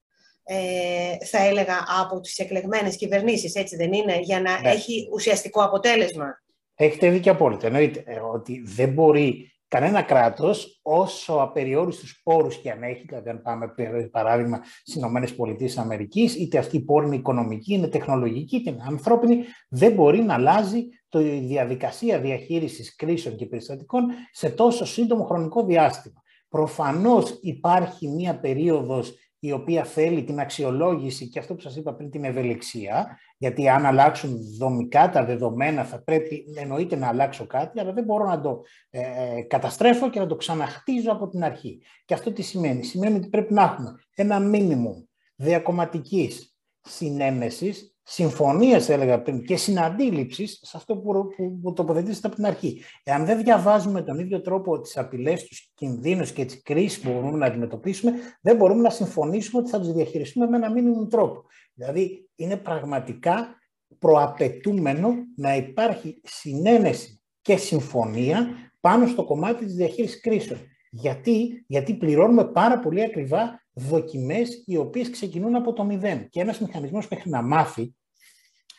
ε, 0.44 1.26
θα 1.26 1.38
έλεγα, 1.44 1.85
από 2.02 2.20
τις 2.20 2.38
εκλεγμένες 2.38 2.96
κυβερνήσεις, 2.96 3.54
έτσι 3.54 3.76
δεν 3.76 3.92
είναι, 3.92 4.18
για 4.20 4.40
να 4.40 4.61
ναι. 4.61 4.70
έχει 4.70 5.09
ουσιαστικό 5.12 5.62
αποτέλεσμα. 5.62 6.42
Έχετε 6.74 7.11
δίκιο 7.11 7.33
απόλυτα. 7.33 7.66
Εννοείται 7.66 8.02
ε, 8.07 8.20
ότι 8.20 8.62
δεν 8.64 8.92
μπορεί 8.92 9.54
κανένα 9.68 10.02
κράτος, 10.02 10.80
όσο 10.83 11.35
απεριόριστους 11.35 12.20
πόρους 12.22 12.61
και 12.61 12.70
αν 12.70 12.83
έχει, 12.83 13.04
δηλαδή 13.07 13.28
αν 13.28 13.42
πάμε 13.42 13.74
παράδειγμα 14.11 14.61
στις 14.83 14.94
ΗΠΑ, 14.94 15.96
είτε 16.38 16.59
αυτή 16.59 16.76
η 16.76 16.80
πόρη 16.80 17.07
είναι 17.07 17.16
οικονομική, 17.16 17.74
είναι 17.74 17.88
τεχνολογική, 17.88 18.57
είτε 18.57 18.70
είναι 18.70 18.85
ανθρώπινη, 18.88 19.44
δεν 19.68 19.92
μπορεί 19.92 20.22
να 20.22 20.35
αλλάζει 20.35 20.88
τη 21.09 21.38
διαδικασία 21.38 22.18
διαχείρισης 22.18 22.96
κρίσεων 22.96 23.37
και 23.37 23.46
περιστατικών 23.46 24.04
σε 24.33 24.50
τόσο 24.50 24.85
σύντομο 24.85 25.24
χρονικό 25.24 25.64
διάστημα. 25.64 26.22
Προφανώς 26.48 27.38
υπάρχει 27.42 28.09
μία 28.09 28.40
περίοδος 28.40 29.14
η 29.46 29.52
οποία 29.52 29.85
θέλει 29.85 30.24
την 30.24 30.40
αξιολόγηση 30.40 31.28
και 31.28 31.38
αυτό 31.38 31.54
που 31.54 31.61
σας 31.61 31.76
είπα 31.76 31.94
πριν 31.94 32.11
την 32.11 32.24
ευελιξία, 32.24 33.18
γιατί 33.38 33.68
αν 33.68 33.87
αλλάξουν 33.87 34.38
δομικά 34.59 35.11
τα 35.11 35.24
δεδομένα 35.24 35.85
θα 35.85 36.02
πρέπει 36.02 36.44
εννοείται 36.57 36.96
να 36.96 37.09
αλλάξω 37.09 37.46
κάτι, 37.46 37.80
αλλά 37.80 37.92
δεν 37.92 38.04
μπορώ 38.04 38.24
να 38.24 38.40
το 38.40 38.62
ε, 38.90 39.42
καταστρέφω 39.42 40.11
και 40.11 40.18
να 40.18 40.26
το 40.26 40.37
ξαναχτίζω 40.37 41.12
από 41.12 41.28
την 41.28 41.44
αρχή. 41.44 41.83
Και 42.04 42.14
αυτό 42.14 42.33
τι 42.33 42.42
σημαίνει; 42.42 42.85
Σημαίνει 42.85 43.16
ότι 43.16 43.28
πρέπει 43.28 43.54
να 43.54 43.62
έχουμε 43.62 43.94
ένα 44.14 44.40
μίνιμουμ 44.40 45.02
διακομματικής 45.37 46.57
συνένεσης 46.80 47.93
συμφωνία, 48.04 48.82
έλεγα 48.88 49.22
πριν, 49.22 49.44
και 49.44 49.56
συναντήληψης 49.56 50.60
σε 50.62 50.76
αυτό 50.76 50.96
που, 50.96 51.28
που, 51.36 51.58
που 51.62 51.72
τοποθετήσατε 51.72 52.26
από 52.26 52.36
την 52.36 52.46
αρχή. 52.46 52.82
Εάν 53.02 53.24
δεν 53.24 53.42
διαβάζουμε 53.42 54.02
τον 54.02 54.18
ίδιο 54.18 54.40
τρόπο 54.40 54.80
τις 54.80 54.96
απειλές, 54.96 55.44
τους 55.44 55.70
κινδύνους 55.74 56.32
και 56.32 56.44
τις 56.44 56.62
κρίσεις 56.62 57.00
που 57.00 57.12
μπορούμε 57.12 57.38
να 57.38 57.46
αντιμετωπίσουμε, 57.46 58.12
δεν 58.40 58.56
μπορούμε 58.56 58.80
να 58.80 58.90
συμφωνήσουμε 58.90 59.62
ότι 59.62 59.70
θα 59.70 59.80
του 59.80 59.92
διαχειριστούμε 59.92 60.46
με 60.46 60.56
ένα 60.56 60.70
μήνυμο 60.70 61.06
τρόπο. 61.06 61.44
Δηλαδή, 61.74 62.28
είναι 62.34 62.56
πραγματικά 62.56 63.58
προαπαιτούμενο 63.98 65.14
να 65.36 65.56
υπάρχει 65.56 66.20
συνένεση 66.24 67.22
και 67.40 67.56
συμφωνία 67.56 68.48
πάνω 68.80 69.06
στο 69.06 69.24
κομμάτι 69.24 69.64
της 69.64 69.74
διαχείρισης 69.74 70.20
κρίσεων. 70.20 70.60
Γιατί, 70.90 71.64
γιατί 71.66 71.94
πληρώνουμε 71.94 72.44
πάρα 72.44 72.78
πολύ 72.78 73.02
ακριβά 73.02 73.63
δοκιμές 73.74 74.62
οι 74.66 74.76
οποίες 74.76 75.10
ξεκινούν 75.10 75.54
από 75.54 75.72
το 75.72 75.84
μηδέν. 75.84 76.28
Και 76.28 76.40
ένας 76.40 76.60
μηχανισμός 76.60 77.08
μέχρι 77.08 77.30
να 77.30 77.42
μάθει 77.42 77.94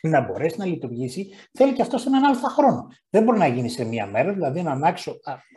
να 0.02 0.20
μπορέσει 0.20 0.58
να 0.58 0.64
λειτουργήσει, 0.64 1.28
θέλει 1.52 1.72
και 1.72 1.82
αυτό 1.82 1.98
σε 1.98 2.08
έναν 2.08 2.24
αλφα 2.24 2.48
χρόνο. 2.48 2.88
Δεν 3.10 3.22
μπορεί 3.22 3.38
να 3.38 3.46
γίνει 3.46 3.68
σε 3.68 3.84
μία 3.84 4.06
μέρα, 4.06 4.32
δηλαδή 4.32 4.62
να 4.62 4.70
αλλάξω, 4.70 5.16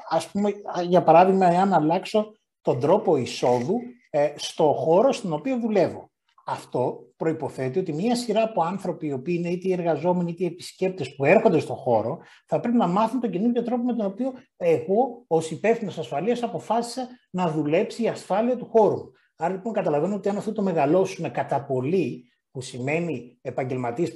ας 0.09 0.27
πούμε, 0.31 0.53
για 0.87 1.03
παράδειγμα, 1.03 1.51
εάν 1.51 1.73
αλλάξω 1.73 2.31
τον 2.61 2.79
τρόπο 2.79 3.17
εισόδου 3.17 3.75
ε, 4.09 4.33
στο 4.35 4.63
χώρο 4.63 5.11
στον 5.11 5.33
οποίο 5.33 5.59
δουλεύω. 5.59 6.09
Αυτό 6.45 6.99
προϋποθέτει 7.17 7.79
ότι 7.79 7.93
μία 7.93 8.15
σειρά 8.15 8.43
από 8.43 8.63
άνθρωποι, 8.63 9.07
οι 9.07 9.11
οποίοι 9.11 9.35
είναι 9.39 9.49
είτε 9.49 9.67
οι 9.67 9.71
εργαζόμενοι 9.71 10.31
είτε 10.31 10.43
οι 10.43 10.47
επισκέπτες 10.47 11.15
που 11.15 11.25
έρχονται 11.25 11.59
στον 11.59 11.75
χώρο, 11.75 12.19
θα 12.45 12.59
πρέπει 12.59 12.77
να 12.77 12.87
μάθουν 12.87 13.19
τον 13.19 13.29
καινούργιο 13.29 13.63
τρόπο 13.63 13.83
με 13.83 13.93
τον 13.93 14.05
οποίο 14.05 14.33
εγώ, 14.57 15.23
ως 15.27 15.51
υπεύθυνος 15.51 15.97
ασφαλείας, 15.97 16.43
αποφάσισα 16.43 17.07
να 17.29 17.51
δουλέψει 17.51 18.03
η 18.03 18.07
ασφάλεια 18.07 18.57
του 18.57 18.65
χώρου. 18.65 19.11
Άρα 19.41 19.53
λοιπόν 19.53 19.73
καταλαβαίνω 19.73 20.15
ότι 20.15 20.29
αν 20.29 20.37
αυτό 20.37 20.51
το 20.51 20.61
μεγαλώσουμε 20.61 21.29
κατά 21.29 21.65
πολύ, 21.65 22.31
που 22.51 22.61
σημαίνει 22.61 23.37
επαγγελματίες 23.41 24.13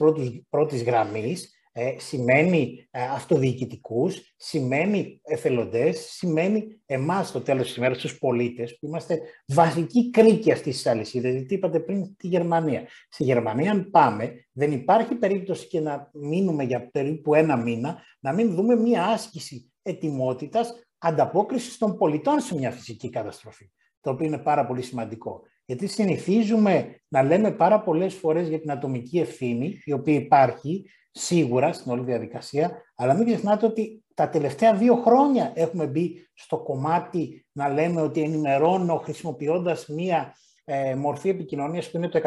πρώτης 0.50 0.84
γραμμής, 0.84 1.54
ε, 1.72 1.96
σημαίνει 1.98 2.88
ε, 2.92 3.02
αυτοδιοικητικούς, 3.02 4.34
σημαίνει 4.38 5.22
εθελοντές, 5.24 6.00
σημαίνει 6.00 6.82
εμάς 6.86 7.28
στο 7.28 7.42
τέλος 7.42 7.68
της 7.68 7.76
ημέρας, 7.76 7.98
τους 7.98 8.18
πολίτες, 8.18 8.78
που 8.80 8.86
είμαστε 8.86 9.20
βασικοί 9.48 10.10
κρίκοι 10.10 10.52
αυτής 10.52 10.76
της 10.76 10.86
αλυσίδας. 10.86 11.34
Γιατί 11.34 11.54
είπατε 11.54 11.80
πριν 11.80 12.16
τη 12.18 12.28
Γερμανία. 12.28 12.88
Στη 13.10 13.24
Γερμανία, 13.24 13.72
αν 13.72 13.90
πάμε, 13.90 14.34
δεν 14.52 14.72
υπάρχει 14.72 15.16
περίπτωση 15.16 15.68
και 15.68 15.80
να 15.80 16.10
μείνουμε 16.14 16.64
για 16.64 16.90
περίπου 16.92 17.34
ένα 17.34 17.58
μήνα, 17.58 18.02
να 18.20 18.34
μην 18.34 18.56
δούμε 18.56 18.76
μία 18.76 19.06
άσκηση 19.06 19.72
ετοιμότητας 19.82 20.74
ανταπόκρισης 20.98 21.78
των 21.78 21.98
πολιτών 21.98 22.40
σε 22.40 22.56
μια 22.56 22.72
φυσική 22.72 23.10
καταστροφή 23.10 23.70
το 24.04 24.10
οποίο 24.10 24.26
είναι 24.26 24.38
πάρα 24.38 24.66
πολύ 24.66 24.82
σημαντικό. 24.82 25.42
Γιατί 25.66 25.88
συνηθίζουμε 25.88 27.02
να 27.08 27.24
λέμε 27.24 27.52
πάρα 27.52 27.82
πολλές 27.82 28.14
φορές 28.14 28.48
για 28.48 28.60
την 28.60 28.72
ατομική 28.72 29.20
ευθύνη, 29.20 29.82
η 29.86 29.94
οποία 29.94 30.14
υπάρχει 30.14 30.90
σίγουρα 31.12 31.74
στην 31.74 31.92
όλη 31.92 32.04
διαδικασία, 32.04 32.82
αλλά 32.96 33.14
μην 33.14 33.26
ξεχνάτε 33.26 33.66
ότι 33.66 34.04
τα 34.14 34.30
τελευταία 34.30 34.74
δύο 34.74 34.96
χρόνια 34.96 35.52
έχουμε 35.56 35.88
μπει 35.88 36.28
στο 36.34 36.58
κομμάτι 36.58 37.46
να 37.52 37.70
λέμε 37.70 38.02
ότι 38.02 38.22
ενημερώνω 38.22 38.98
χρησιμοποιώντας 38.98 39.88
μία 39.88 40.36
ε, 40.64 40.96
μορφή 40.96 41.30
επικοινωνίας 41.30 41.92
που 41.92 41.98
είναι 41.98 42.10
το 42.10 42.20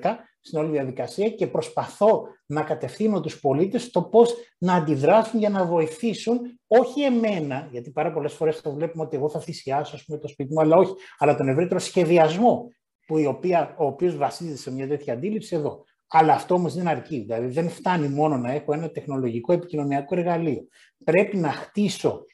112 0.00 0.16
στην 0.40 0.58
όλη 0.58 0.70
διαδικασία 0.70 1.30
και 1.30 1.46
προσπαθώ 1.46 2.26
να 2.46 2.62
κατευθύνω 2.62 3.20
τους 3.20 3.40
πολίτες 3.40 3.82
στο 3.82 4.02
πώς 4.02 4.34
να 4.58 4.74
αντιδράσουν 4.74 5.38
για 5.38 5.50
να 5.50 5.64
βοηθήσουν 5.64 6.40
όχι 6.66 7.02
εμένα, 7.02 7.68
γιατί 7.70 7.90
πάρα 7.90 8.12
πολλές 8.12 8.32
φορές 8.32 8.60
το 8.60 8.72
βλέπουμε 8.72 9.04
ότι 9.04 9.16
εγώ 9.16 9.28
θα 9.28 9.40
θυσιάσω 9.40 9.98
πούμε, 10.06 10.18
το 10.18 10.28
σπίτι 10.28 10.52
μου, 10.52 10.60
αλλά 10.60 10.76
όχι, 10.76 10.92
αλλά 11.18 11.36
τον 11.36 11.48
ευρύτερο 11.48 11.80
σχεδιασμό 11.80 12.68
που 13.06 13.18
η 13.18 13.26
οποία, 13.26 13.74
ο 13.78 13.86
οποίος 13.86 14.16
βασίζεται 14.16 14.56
σε 14.56 14.72
μια 14.72 14.88
τέτοια 14.88 15.12
αντίληψη 15.12 15.56
εδώ. 15.56 15.84
Αλλά 16.12 16.32
αυτό 16.32 16.54
όμως 16.54 16.74
δεν 16.74 16.88
αρκεί. 16.88 17.18
Δηλαδή 17.18 17.46
δεν 17.46 17.68
φτάνει 17.68 18.08
μόνο 18.08 18.36
να 18.36 18.52
έχω 18.52 18.72
ένα 18.72 18.90
τεχνολογικό 18.90 19.52
επικοινωνιακό 19.52 20.16
εργαλείο. 20.16 20.66
Πρέπει 21.04 21.36
να 21.36 21.52
χτίσω 21.52 22.24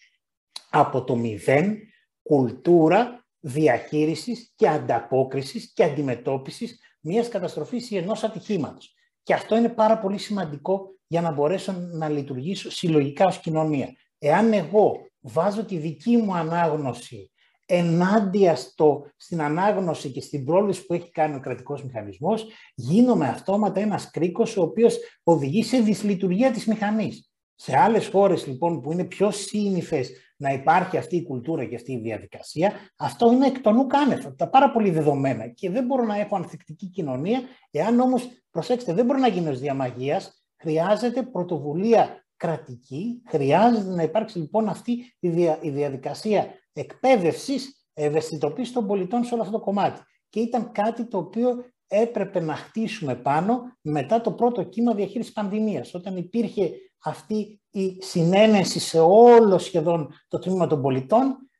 από 0.71 1.05
το 1.05 1.17
μηδέν 1.17 1.79
κουλτούρα 2.23 3.27
διαχείρισης 3.41 4.53
και 4.57 4.69
ανταπόκρισης 4.69 5.73
και 5.73 5.85
αντιμετώπισης 5.85 6.81
μιας 7.07 7.29
καταστροφής 7.29 7.91
ή 7.91 7.97
ενός 7.97 8.25
ατυχήματος. 8.25 8.95
Και 9.23 9.35
αυτό 9.35 9.57
είναι 9.57 9.69
πάρα 9.69 9.99
πολύ 9.99 10.19
σημαντικό 10.19 10.95
για 11.07 11.21
να 11.21 11.31
μπορέσω 11.31 11.73
να 11.73 12.09
λειτουργήσω 12.09 12.71
συλλογικά 12.71 13.25
ως 13.25 13.39
κοινωνία. 13.39 13.93
Εάν 14.19 14.53
εγώ 14.53 14.93
βάζω 15.21 15.65
τη 15.65 15.77
δική 15.77 16.17
μου 16.17 16.35
ανάγνωση 16.35 17.31
ενάντια 17.67 18.57
στο, 18.57 19.07
στην 19.17 19.43
ανάγνωση 19.43 20.11
και 20.11 20.21
στην 20.21 20.45
πρόληψη 20.45 20.87
που 20.87 20.95
έχει 20.95 21.11
κάνει 21.11 21.35
ο 21.35 21.41
κρατικός 21.41 21.85
μηχανισμός, 21.85 22.47
γίνομαι 22.75 23.29
αυτόματα 23.29 23.81
ένας 23.81 24.11
κρίκος 24.11 24.57
ο 24.57 24.63
οποίος 24.63 24.99
οδηγεί 25.23 25.63
σε 25.63 25.79
δυσλειτουργία 25.79 26.51
της 26.51 26.67
μηχανής. 26.67 27.31
Σε 27.55 27.77
άλλες 27.77 28.09
χώρες 28.09 28.47
λοιπόν 28.47 28.81
που 28.81 28.93
είναι 28.93 29.05
πιο 29.05 29.31
σύνηθες 29.31 30.11
να 30.37 30.53
υπάρχει 30.53 30.97
αυτή 30.97 31.17
η 31.17 31.23
κουλτούρα 31.23 31.65
και 31.65 31.75
αυτή 31.75 31.93
η 31.93 31.99
διαδικασία, 31.99 32.73
αυτό 32.97 33.33
είναι 33.33 33.47
εκ 33.47 33.61
των 33.61 33.77
ουκάνευ, 33.77 34.27
τα 34.37 34.49
πάρα 34.49 34.71
πολύ 34.71 34.91
δεδομένα. 34.91 35.49
Και 35.49 35.71
δεν 35.71 35.85
μπορώ 35.85 36.05
να 36.05 36.19
έχω 36.19 36.37
ανθεκτική 36.37 36.87
κοινωνία, 36.87 37.41
εάν 37.71 38.01
όμως, 38.01 38.29
προσέξτε, 38.51 38.93
δεν 38.93 39.05
μπορεί 39.05 39.21
να 39.21 39.29
γίνει 39.29 39.49
ως 39.49 39.59
διαμαγείας, 39.59 40.45
χρειάζεται 40.57 41.23
πρωτοβουλία 41.23 42.27
κρατική, 42.37 43.23
χρειάζεται 43.29 43.95
να 43.95 44.03
υπάρξει 44.03 44.39
λοιπόν 44.39 44.69
αυτή 44.69 44.93
η, 45.19 45.29
η 45.61 45.71
διαδικασία 45.71 46.47
εκπαίδευσης, 46.73 47.89
ευαισθητοποίησης 47.95 48.73
των 48.73 48.87
πολιτών 48.87 49.25
σε 49.25 49.35
όλο 49.35 49.43
αυτό 49.43 49.59
το 49.59 49.65
κομμάτι. 49.65 50.01
Και 50.29 50.41
ήταν 50.41 50.73
κάτι 50.73 51.05
το 51.09 51.19
οποίο 51.19 51.65
έπρεπε 51.89 52.41
να 52.41 52.55
χτίσουμε 52.55 53.15
πάνω 53.15 53.77
μετά 53.81 54.21
το 54.21 54.33
πρώτο 54.33 54.63
κύμα 54.63 54.95
διαχείρισης 54.95 55.33
πανδημίας, 55.33 55.95
όταν 55.95 56.17
υπήρχε 56.17 56.71
αυτή 57.03 57.61
η 57.77 57.99
συνένεση 58.01 58.79
σε 58.79 58.99
όλο 59.01 59.59
σχεδόν 59.59 60.15
το 60.29 60.39
τμήμα 60.39 60.67
των 60.67 60.83
πολιτών, 60.83 61.51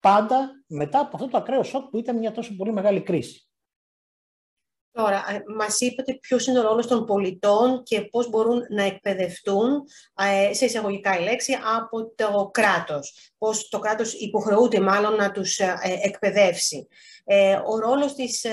πάντα 0.00 0.50
μετά 0.66 1.00
από 1.00 1.10
αυτό 1.14 1.28
το 1.28 1.36
ακραίο 1.36 1.62
σοκ 1.62 1.90
που 1.90 1.98
ήταν 1.98 2.18
μια 2.18 2.32
τόσο 2.32 2.56
πολύ 2.56 2.72
μεγάλη 2.72 3.00
κρίση. 3.00 3.46
Τώρα, 4.90 5.24
ε, 5.28 5.42
μας 5.56 5.80
είπατε 5.80 6.14
ποιος 6.20 6.46
είναι 6.46 6.58
ο 6.58 6.62
ρόλος 6.62 6.86
των 6.86 7.06
πολιτών 7.06 7.82
και 7.82 8.00
πώς 8.00 8.28
μπορούν 8.28 8.62
να 8.68 8.82
εκπαιδευτούν, 8.82 9.84
ε, 10.14 10.54
σε 10.54 10.64
εισαγωγικά 10.64 11.18
η 11.18 11.22
λέξη, 11.22 11.58
από 11.76 12.14
το 12.14 12.50
κράτος. 12.52 13.32
Πώς 13.38 13.68
το 13.68 13.78
κράτος 13.78 14.12
υποχρεούται 14.12 14.80
μάλλον 14.80 15.14
να 15.14 15.30
τους 15.30 15.58
ε, 15.58 15.76
εκπαιδεύσει. 16.02 16.88
Ο 17.66 17.78
ρόλος 17.78 18.14
της 18.14 18.46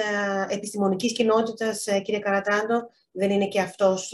επιστημονικής 0.49 1.13
κοινότητας, 1.13 1.83
κύριε 2.03 2.19
Καρατράντο, 2.19 2.89
δεν 3.19 3.31
είναι 3.31 3.47
και 3.47 3.61
αυτός 3.61 4.13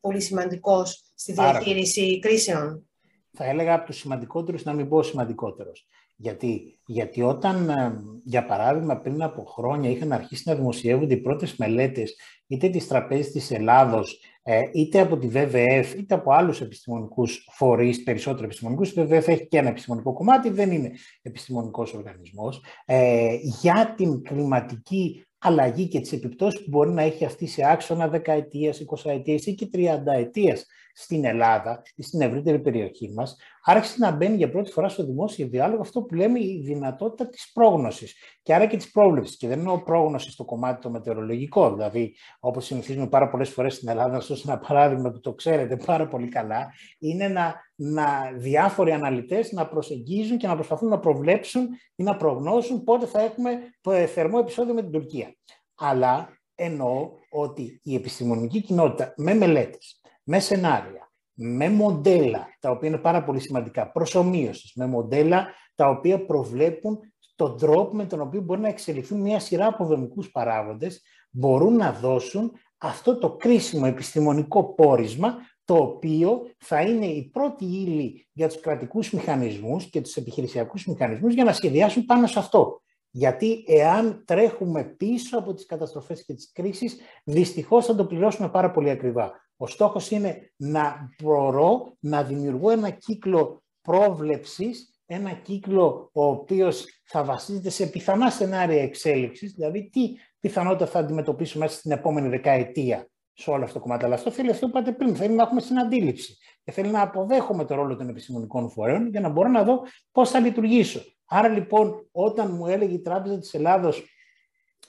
πολύ 0.00 0.20
σημαντικός 0.20 1.02
στη 1.14 1.32
διαχείριση 1.32 2.18
κρίσεων; 2.18 2.86
Θα 3.32 3.44
έλεγα 3.44 3.74
από 3.74 3.86
τους 3.86 3.96
σημαντικότερους 3.96 4.64
να 4.64 4.72
μην 4.72 4.88
πω 4.88 5.02
σημαντικότερος. 5.02 5.86
Γιατί, 6.16 6.78
γιατί 6.86 7.22
όταν, 7.22 7.68
ε, 7.68 8.02
για 8.24 8.44
παράδειγμα, 8.44 8.96
πριν 8.96 9.22
από 9.22 9.44
χρόνια 9.44 9.90
είχαν 9.90 10.12
αρχίσει 10.12 10.42
να 10.46 10.54
δημοσιεύονται 10.54 11.14
οι 11.14 11.20
πρώτες 11.20 11.56
μελέτες 11.56 12.16
είτε 12.46 12.68
της 12.68 12.88
Τραπέζης 12.88 13.32
της 13.32 13.50
Ελλάδος, 13.50 14.20
ε, 14.42 14.60
είτε 14.72 15.00
από 15.00 15.18
τη 15.18 15.26
ΒΒΕΦ, 15.26 15.94
είτε 15.94 16.14
από 16.14 16.32
άλλους 16.32 16.60
επιστημονικούς 16.60 17.48
φορείς, 17.50 18.02
περισσότερο 18.02 18.44
επιστημονικούς, 18.44 18.90
η 18.90 18.94
ΒΒΕΦ 18.94 19.28
έχει 19.28 19.46
και 19.46 19.58
ένα 19.58 19.68
επιστημονικό 19.68 20.12
κομμάτι, 20.12 20.50
δεν 20.50 20.70
είναι 20.70 20.90
επιστημονικός 21.22 21.94
οργανισμός, 21.94 22.64
ε, 22.84 23.34
για 23.60 23.94
την 23.96 24.22
κλιματική 24.22 25.24
αλλαγή 25.42 25.88
και 25.88 26.00
τις 26.00 26.12
επιπτώσεις 26.12 26.60
που 26.60 26.66
μπορεί 26.68 26.90
να 26.90 27.02
έχει 27.02 27.24
αυτή 27.24 27.46
σε 27.46 27.70
άξονα 27.70 28.08
δεκαετίας, 28.08 28.80
εικοσαετίας 28.80 29.46
ή 29.46 29.54
και 29.54 29.66
τριανταετίας 29.66 30.66
στην 30.94 31.24
Ελλάδα 31.24 31.82
ή 31.94 32.02
στην 32.02 32.20
ευρύτερη 32.20 32.58
περιοχή 32.58 33.12
μας, 33.12 33.36
άρχισε 33.64 33.96
να 33.98 34.10
μπαίνει 34.10 34.36
για 34.36 34.50
πρώτη 34.50 34.70
φορά 34.70 34.88
στο 34.88 35.04
δημόσιο 35.04 35.48
διάλογο 35.48 35.80
αυτό 35.80 36.02
που 36.02 36.14
λέμε 36.14 36.40
η 36.40 36.62
δυνατότητα 36.64 37.28
της 37.28 37.50
πρόγνωσης 37.52 38.14
και 38.42 38.54
άρα 38.54 38.66
και 38.66 38.76
της 38.76 38.90
πρόβλεψης. 38.90 39.36
Και 39.36 39.48
δεν 39.48 39.58
εννοώ 39.58 39.82
πρόγνωση 39.82 40.30
στο 40.30 40.44
κομμάτι 40.44 40.80
το 40.80 40.90
μετεωρολογικό, 40.90 41.72
δηλαδή 41.72 42.14
όπως 42.40 42.64
συνηθίζουμε 42.64 43.06
πάρα 43.06 43.28
πολλές 43.28 43.48
φορές 43.50 43.74
στην 43.74 43.88
Ελλάδα, 43.88 44.22
να 44.28 44.36
ένα 44.46 44.58
παράδειγμα 44.58 45.10
που 45.10 45.20
το 45.20 45.34
ξέρετε 45.34 45.76
πάρα 45.76 46.08
πολύ 46.08 46.28
καλά, 46.28 46.72
είναι 46.98 47.28
να, 47.28 47.54
να 47.74 48.32
διάφοροι 48.36 48.92
αναλυτές 48.92 49.52
να 49.52 49.66
προσεγγίζουν 49.66 50.36
και 50.38 50.46
να 50.46 50.54
προσπαθούν 50.54 50.88
να 50.88 50.98
προβλέψουν 50.98 51.68
ή 51.94 52.02
να 52.02 52.16
προγνώσουν 52.16 52.84
πότε 52.84 53.06
θα 53.06 53.20
έχουμε 53.20 53.58
θερμό 54.06 54.38
επεισόδιο 54.40 54.74
με 54.74 54.82
την 54.82 54.90
Τουρκία. 54.90 55.34
Αλλά 55.74 56.28
εννοώ 56.54 57.10
ότι 57.30 57.80
η 57.82 57.94
επιστημονική 57.94 58.62
κοινότητα 58.62 59.12
με 59.16 59.34
μελέτες, 59.34 60.01
με 60.22 60.38
σενάρια, 60.38 61.12
με 61.32 61.70
μοντέλα, 61.70 62.46
τα 62.60 62.70
οποία 62.70 62.88
είναι 62.88 62.98
πάρα 62.98 63.24
πολύ 63.24 63.40
σημαντικά, 63.40 63.90
προσωμείωσης, 63.90 64.72
με 64.74 64.86
μοντέλα 64.86 65.46
τα 65.74 65.88
οποία 65.88 66.26
προβλέπουν 66.26 66.98
τον 67.36 67.58
τρόπο 67.58 67.96
με 67.96 68.04
τον 68.04 68.20
οποίο 68.20 68.40
μπορεί 68.40 68.60
να 68.60 68.68
εξελιχθούν 68.68 69.20
μια 69.20 69.40
σειρά 69.40 69.66
από 69.66 69.84
δομικούς 69.84 70.30
παράγοντες, 70.30 71.02
μπορούν 71.30 71.76
να 71.76 71.92
δώσουν 71.92 72.52
αυτό 72.78 73.18
το 73.18 73.36
κρίσιμο 73.36 73.84
επιστημονικό 73.86 74.74
πόρισμα, 74.74 75.34
το 75.64 75.74
οποίο 75.74 76.50
θα 76.58 76.80
είναι 76.80 77.06
η 77.06 77.30
πρώτη 77.32 77.64
ύλη 77.64 78.28
για 78.32 78.48
τους 78.48 78.60
κρατικούς 78.60 79.12
μηχανισμούς 79.12 79.90
και 79.90 80.00
τους 80.00 80.16
επιχειρησιακούς 80.16 80.86
μηχανισμούς 80.86 81.34
για 81.34 81.44
να 81.44 81.52
σχεδιάσουν 81.52 82.04
πάνω 82.04 82.26
σε 82.26 82.38
αυτό. 82.38 82.80
Γιατί 83.10 83.64
εάν 83.66 84.22
τρέχουμε 84.26 84.84
πίσω 84.84 85.38
από 85.38 85.54
τις 85.54 85.66
καταστροφές 85.66 86.24
και 86.24 86.34
τις 86.34 86.52
κρίσεις, 86.52 86.96
δυστυχώς 87.24 87.86
θα 87.86 87.94
το 87.94 88.06
πληρώσουμε 88.06 88.48
πάρα 88.48 88.70
πολύ 88.70 88.90
ακριβά. 88.90 89.32
Ο 89.62 89.66
στόχος 89.66 90.10
είναι 90.10 90.52
να 90.56 91.08
μπορώ 91.22 91.96
να 92.00 92.22
δημιουργώ 92.22 92.70
ένα 92.70 92.90
κύκλο 92.90 93.62
πρόβλεψης, 93.80 95.00
ένα 95.06 95.32
κύκλο 95.32 96.10
ο 96.12 96.24
οποίος 96.24 96.86
θα 97.04 97.24
βασίζεται 97.24 97.70
σε 97.70 97.86
πιθανά 97.86 98.30
σενάρια 98.30 98.82
εξέλιξης, 98.82 99.52
δηλαδή 99.52 99.88
τι 99.92 100.00
πιθανότητα 100.40 100.86
θα 100.86 100.98
αντιμετωπίσουμε 100.98 101.64
μέσα 101.64 101.78
στην 101.78 101.90
επόμενη 101.90 102.28
δεκαετία 102.28 103.08
σε 103.32 103.50
όλο 103.50 103.62
αυτό 103.64 103.74
το 103.74 103.80
κομμάτι. 103.80 104.04
Αλλά 104.04 104.14
αυτό 104.14 104.30
θέλει 104.30 104.50
αυτό 104.50 104.68
που 104.68 104.78
είπατε 104.78 104.92
πριν, 104.92 105.16
θέλει 105.16 105.34
να 105.34 105.42
έχουμε 105.42 105.60
συναντήληψη 105.60 106.36
και 106.64 106.72
θέλει 106.72 106.90
να 106.90 107.00
αποδέχομαι 107.02 107.64
το 107.64 107.74
ρόλο 107.74 107.96
των 107.96 108.08
επιστημονικών 108.08 108.70
φορέων 108.70 109.08
για 109.08 109.20
να 109.20 109.28
μπορώ 109.28 109.48
να 109.48 109.62
δω 109.62 109.82
πώς 110.12 110.30
θα 110.30 110.38
λειτουργήσω. 110.38 111.00
Άρα 111.24 111.48
λοιπόν 111.48 112.08
όταν 112.12 112.54
μου 112.54 112.66
έλεγε 112.66 112.94
η 112.94 113.00
Τράπεζα 113.00 113.38
της 113.38 113.54
Ελλάδος 113.54 114.04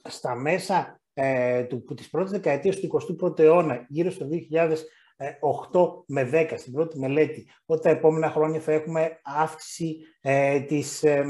στα 0.03 0.35
μέσα 0.35 1.01
ε, 1.13 1.63
του, 1.63 1.83
της 1.95 2.09
πρώτης 2.09 2.31
δεκαετίας 2.31 2.79
του 2.79 3.17
21ου 3.21 3.39
αιώνα, 3.39 3.85
γύρω 3.89 4.09
στο 4.11 4.27
2008 4.27 6.03
με 6.07 6.29
10 6.33 6.53
στην 6.57 6.73
πρώτη 6.73 6.99
μελέτη, 6.99 7.47
ότι 7.65 7.81
τα 7.81 7.89
επόμενα 7.89 8.29
χρόνια 8.29 8.59
θα 8.59 8.71
έχουμε 8.71 9.19
αύξηση 9.23 9.97
ε, 10.21 10.59
της, 10.59 11.03
ε, 11.03 11.25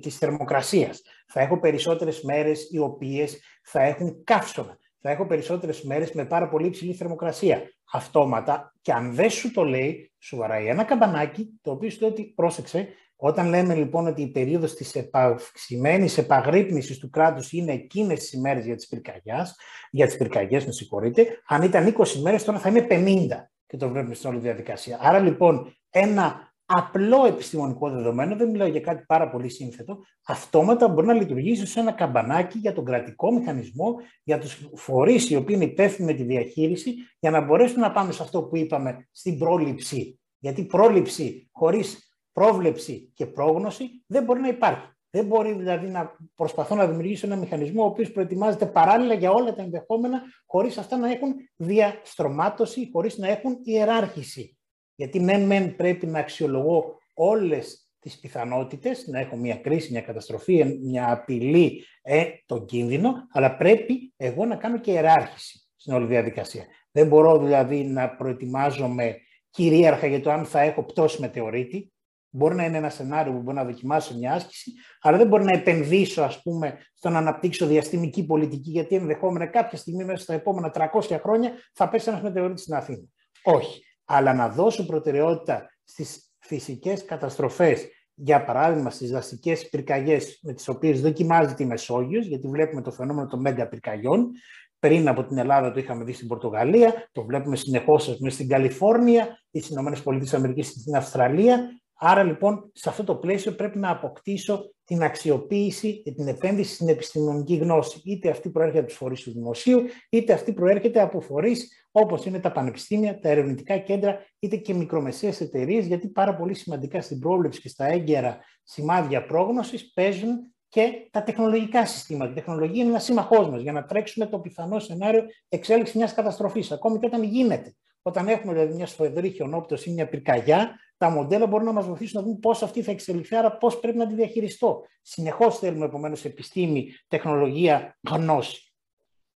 της 0.00 0.18
θερμοκρασίας. 0.18 1.02
Θα 1.26 1.40
έχω 1.40 1.60
περισσότερες 1.60 2.22
μέρες 2.22 2.68
οι 2.70 2.78
οποίες 2.78 3.40
θα 3.62 3.82
έχουν 3.82 4.24
καύσωνα. 4.24 4.78
Θα 5.00 5.10
έχω 5.10 5.26
περισσότερες 5.26 5.82
μέρες 5.82 6.12
με 6.12 6.24
πάρα 6.24 6.48
πολύ 6.48 6.66
υψηλή 6.66 6.94
θερμοκρασία. 6.94 7.62
Αυτόματα, 7.92 8.74
και 8.80 8.92
αν 8.92 9.14
δεν 9.14 9.30
σου 9.30 9.52
το 9.52 9.64
λέει, 9.64 10.12
σου 10.18 10.36
βαράει 10.36 10.66
ένα 10.66 10.84
καμπανάκι, 10.84 11.58
το 11.62 11.70
οποίο 11.70 11.90
σου 11.90 12.00
λέει 12.00 12.10
ότι 12.10 12.22
πρόσεξε, 12.22 12.88
όταν 13.16 13.48
λέμε 13.48 13.74
λοιπόν 13.74 14.06
ότι 14.06 14.22
η 14.22 14.30
περίοδος 14.30 14.74
της 14.74 15.08
αυξημένης 15.10 16.18
επαγρύπνησης 16.18 16.98
του 16.98 17.10
κράτους 17.10 17.52
είναι 17.52 17.72
εκείνες 17.72 18.18
τις 18.18 18.32
ημέρες 18.32 18.64
για 18.64 18.76
τις 18.76 18.88
πυρκαγιάς, 18.88 19.56
για 19.90 20.06
τις 20.06 20.16
πυρκαγιές, 20.16 20.66
με 20.66 20.72
συγχωρείτε, 20.72 21.26
αν 21.46 21.62
ήταν 21.62 21.86
20 21.86 22.14
ημέρες 22.16 22.44
τώρα 22.44 22.58
θα 22.58 22.68
είναι 22.68 22.86
50 22.90 23.50
και 23.66 23.76
το 23.76 23.88
βλέπουμε 23.88 24.14
στην 24.14 24.30
όλη 24.30 24.38
διαδικασία. 24.38 24.98
Άρα 25.00 25.18
λοιπόν 25.18 25.76
ένα 25.90 26.54
απλό 26.66 27.26
επιστημονικό 27.26 27.90
δεδομένο, 27.90 28.36
δεν 28.36 28.50
μιλάω 28.50 28.68
για 28.68 28.80
κάτι 28.80 29.04
πάρα 29.06 29.30
πολύ 29.30 29.48
σύνθετο, 29.48 29.98
αυτόματα 30.26 30.88
μπορεί 30.88 31.06
να 31.06 31.12
λειτουργήσει 31.12 31.66
σε 31.66 31.80
ένα 31.80 31.92
καμπανάκι 31.92 32.58
για 32.58 32.72
τον 32.72 32.84
κρατικό 32.84 33.32
μηχανισμό, 33.32 33.94
για 34.22 34.38
τους 34.38 34.68
φορείς 34.74 35.30
οι 35.30 35.36
οποίοι 35.36 35.56
είναι 35.60 35.70
υπεύθυνοι 35.70 36.06
με 36.06 36.14
τη 36.14 36.22
διαχείριση, 36.22 36.94
για 37.18 37.30
να 37.30 37.40
μπορέσουν 37.40 37.80
να 37.80 37.92
πάμε 37.92 38.12
σε 38.12 38.22
αυτό 38.22 38.42
που 38.42 38.56
είπαμε 38.56 39.08
στην 39.12 39.38
πρόληψη. 39.38 40.20
Γιατί 40.38 40.64
πρόληψη 40.64 41.48
χωρίς 41.52 42.05
πρόβλεψη 42.36 43.12
και 43.14 43.26
πρόγνωση 43.26 44.04
δεν 44.06 44.24
μπορεί 44.24 44.40
να 44.40 44.48
υπάρχει. 44.48 44.88
Δεν 45.10 45.26
μπορεί 45.26 45.52
δηλαδή 45.52 45.88
να 45.88 46.16
προσπαθώ 46.34 46.74
να 46.74 46.86
δημιουργήσω 46.86 47.26
ένα 47.26 47.36
μηχανισμό 47.36 47.82
ο 47.82 47.86
οποίος 47.86 48.12
προετοιμάζεται 48.12 48.66
παράλληλα 48.66 49.14
για 49.14 49.30
όλα 49.30 49.54
τα 49.54 49.62
ενδεχόμενα 49.62 50.22
χωρίς 50.46 50.78
αυτά 50.78 50.96
να 50.96 51.10
έχουν 51.10 51.34
διαστρωμάτωση, 51.56 52.88
χωρίς 52.92 53.18
να 53.18 53.28
έχουν 53.28 53.58
ιεράρχηση. 53.62 54.58
Γιατί 54.94 55.20
ναι, 55.20 55.38
μεν 55.38 55.76
πρέπει 55.76 56.06
να 56.06 56.18
αξιολογώ 56.18 56.98
όλες 57.14 57.90
τις 57.98 58.18
πιθανότητες 58.18 59.06
να 59.06 59.18
έχω 59.18 59.36
μια 59.36 59.56
κρίση, 59.56 59.92
μια 59.92 60.00
καταστροφή, 60.00 60.64
μια 60.82 61.12
απειλή, 61.12 61.84
ε, 62.02 62.24
τον 62.46 62.64
κίνδυνο, 62.64 63.12
αλλά 63.30 63.56
πρέπει 63.56 64.12
εγώ 64.16 64.44
να 64.44 64.56
κάνω 64.56 64.80
και 64.80 64.90
ιεράρχηση 64.90 65.70
στην 65.76 65.92
όλη 65.94 66.06
διαδικασία. 66.06 66.64
Δεν 66.90 67.06
μπορώ 67.06 67.38
δηλαδή 67.38 67.84
να 67.84 68.16
προετοιμάζομαι 68.16 69.16
κυρίαρχα 69.50 70.06
για 70.06 70.20
το 70.20 70.30
αν 70.30 70.44
θα 70.44 70.60
έχω 70.60 70.82
πτώση 70.84 71.20
μετεωρίτη. 71.20 71.90
Μπορεί 72.36 72.54
να 72.54 72.64
είναι 72.64 72.76
ένα 72.76 72.90
σενάριο 72.90 73.32
που 73.32 73.40
μπορεί 73.40 73.56
να 73.56 73.64
δοκιμάσω 73.64 74.16
μια 74.16 74.32
άσκηση, 74.32 74.72
αλλά 75.00 75.16
δεν 75.16 75.26
μπορεί 75.26 75.44
να 75.44 75.52
επενδύσω, 75.52 76.22
ας 76.22 76.42
πούμε, 76.42 76.78
στο 76.94 77.10
να 77.10 77.18
αναπτύξω 77.18 77.66
διαστημική 77.66 78.26
πολιτική, 78.26 78.70
γιατί 78.70 78.94
ενδεχόμενα 78.94 79.46
κάποια 79.46 79.78
στιγμή 79.78 80.04
μέσα 80.04 80.22
στα 80.22 80.34
επόμενα 80.34 80.70
300 80.70 81.18
χρόνια 81.22 81.50
θα 81.74 81.88
πέσει 81.88 82.08
ένας 82.08 82.22
μετεωρίτης 82.22 82.62
στην 82.62 82.74
Αθήνα. 82.74 83.02
Όχι. 83.42 83.84
Αλλά 84.04 84.34
να 84.34 84.48
δώσω 84.48 84.86
προτεραιότητα 84.86 85.70
στις 85.84 86.32
φυσικές 86.38 87.04
καταστροφές, 87.04 87.88
για 88.14 88.44
παράδειγμα 88.44 88.90
στις 88.90 89.10
δασικές 89.10 89.68
πυρκαγιές 89.68 90.38
με 90.42 90.52
τις 90.52 90.68
οποίες 90.68 91.00
δοκιμάζεται 91.00 91.62
η 91.62 91.66
Μεσόγειος, 91.66 92.26
γιατί 92.26 92.48
βλέπουμε 92.48 92.82
το 92.82 92.90
φαινόμενο 92.90 93.26
των 93.26 93.40
μέγα 93.40 93.68
πυρκαγιών, 93.68 94.30
πριν 94.78 95.08
από 95.08 95.24
την 95.24 95.38
Ελλάδα 95.38 95.72
το 95.72 95.80
είχαμε 95.80 96.04
δει 96.04 96.12
στην 96.12 96.28
Πορτογαλία, 96.28 97.08
το 97.12 97.24
βλέπουμε 97.24 97.56
συνεχώς 97.56 98.18
στην 98.26 98.48
Καλιφόρνια, 98.48 99.26
στις 99.48 99.68
ΗΠΑ, 99.68 100.62
στην 100.62 100.96
Αυστραλία. 100.96 101.80
Άρα 101.98 102.22
λοιπόν 102.22 102.70
σε 102.72 102.88
αυτό 102.88 103.04
το 103.04 103.14
πλαίσιο 103.14 103.52
πρέπει 103.52 103.78
να 103.78 103.90
αποκτήσω 103.90 104.74
την 104.84 105.02
αξιοποίηση 105.02 106.02
και 106.02 106.12
την 106.12 106.28
επένδυση 106.28 106.74
στην 106.74 106.88
επιστημονική 106.88 107.56
γνώση. 107.56 108.00
Είτε 108.04 108.30
αυτή 108.30 108.50
προέρχεται 108.50 108.78
από 108.78 108.88
τους 108.88 108.96
φορείς 108.96 109.22
του 109.22 109.32
δημοσίου, 109.32 109.82
είτε 110.10 110.32
αυτή 110.32 110.52
προέρχεται 110.52 111.00
από 111.00 111.20
φορείς 111.20 111.86
όπως 111.90 112.24
είναι 112.24 112.38
τα 112.38 112.52
πανεπιστήμια, 112.52 113.18
τα 113.18 113.28
ερευνητικά 113.28 113.78
κέντρα, 113.78 114.18
είτε 114.38 114.56
και 114.56 114.74
μικρομεσαίες 114.74 115.40
εταιρείες, 115.40 115.86
γιατί 115.86 116.08
πάρα 116.08 116.36
πολύ 116.36 116.54
σημαντικά 116.54 117.00
στην 117.00 117.18
πρόβλεψη 117.18 117.60
και 117.60 117.68
στα 117.68 117.86
έγκαιρα 117.86 118.38
σημάδια 118.62 119.26
πρόγνωσης 119.26 119.92
παίζουν 119.92 120.54
και 120.68 121.08
τα 121.10 121.22
τεχνολογικά 121.22 121.86
συστήματα. 121.86 122.30
Η 122.30 122.34
τεχνολογία 122.34 122.82
είναι 122.82 122.90
ένας 122.90 123.04
σύμμαχός 123.04 123.48
μας 123.48 123.62
για 123.62 123.72
να 123.72 123.84
τρέξουμε 123.84 124.26
το 124.26 124.38
πιθανό 124.38 124.78
σενάριο 124.78 125.24
εξέλιξης 125.48 125.96
μιας 125.96 126.14
καταστροφής, 126.14 126.72
ακόμη 126.72 126.98
και 126.98 127.06
όταν 127.06 127.22
γίνεται. 127.22 127.74
Όταν 128.02 128.28
έχουμε 128.28 128.52
δηλαδή 128.52 128.74
μια 128.74 128.86
σφοδρή 128.86 129.30
χιονόπτωση 129.30 129.90
ή 129.90 129.92
μια 129.92 130.08
πυρκαγιά, 130.08 130.80
τα 130.96 131.10
μοντέλα 131.10 131.46
μπορούν 131.46 131.66
να 131.66 131.72
μας 131.72 131.86
βοηθήσουν 131.86 132.20
να 132.20 132.26
δούμε 132.26 132.38
πώς 132.40 132.62
αυτή 132.62 132.82
θα 132.82 132.90
εξελιχθεί, 132.90 133.36
άρα 133.36 133.56
πώς 133.56 133.80
πρέπει 133.80 133.98
να 133.98 134.06
τη 134.06 134.14
διαχειριστώ. 134.14 134.84
Συνεχώς 135.02 135.58
θέλουμε 135.58 135.84
επομένως 135.84 136.24
επιστήμη, 136.24 136.92
τεχνολογία, 137.08 137.98
γνώση. 138.08 138.72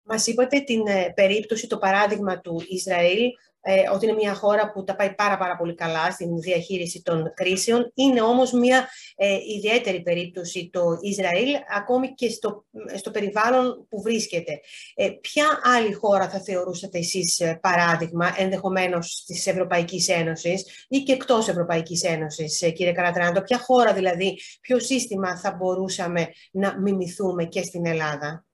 Μας 0.04 0.28
είπατε 0.28 0.60
την 0.60 0.88
ε, 0.88 1.12
περίπτωση, 1.16 1.68
το 1.68 1.78
παράδειγμα 1.78 2.40
του 2.40 2.64
Ισραήλ, 2.68 3.30
ε, 3.62 3.90
ότι 3.94 4.06
είναι 4.06 4.16
μια 4.16 4.34
χώρα 4.34 4.72
που 4.72 4.84
τα 4.84 4.96
πάει 4.96 5.14
πάρα, 5.14 5.38
πάρα 5.38 5.58
πολύ 5.58 5.76
καλά 5.76 6.12
στην 6.12 6.40
διαχείριση 6.40 7.02
των 7.02 7.34
κρίσεων. 7.36 7.92
Είναι 7.94 8.22
όμως 8.22 8.52
μια 8.52 8.90
ε, 9.16 9.38
ιδιαίτερη 9.56 10.02
περίπτωση 10.02 10.70
το 10.74 10.98
Ισραήλ, 11.02 11.50
ακόμη 11.78 12.14
και 12.14 12.30
στο, 12.30 12.66
στο 12.96 13.12
περιβάλλον 13.12 13.88
που 13.90 14.02
βρίσκεται. 14.02 14.60
Ε, 14.96 15.10
ποια 15.22 15.60
άλλη 15.78 15.94
χώρα 15.94 16.30
θα 16.30 16.40
θεωρούσατε 16.40 16.98
εσείς 16.98 17.40
ε, 17.40 17.60
παράδειγμα, 17.62 18.34
ενδεχομένως 18.38 19.24
της 19.26 19.48
Ευρωπαϊκής 19.48 20.08
Ένωσης 20.08 20.86
ή 20.88 21.00
και 21.00 21.14
εκτός 21.14 21.48
Ευρωπαϊκής 21.48 22.04
Ένωσης, 22.04 22.62
ε, 22.62 22.70
κύριε 22.70 22.92
Καρατράντο; 22.92 23.42
Ποια 23.42 23.60
χώρα 23.60 23.94
δηλαδή, 23.94 24.40
ποιο 24.62 24.80
σύστημα 24.80 25.38
θα 25.38 25.52
μπορούσαμε 25.52 26.28
να 26.52 26.80
μιμηθούμε 26.80 27.46
και 27.46 27.64
στην 27.64 27.86
Ελλάδα; 27.86 28.49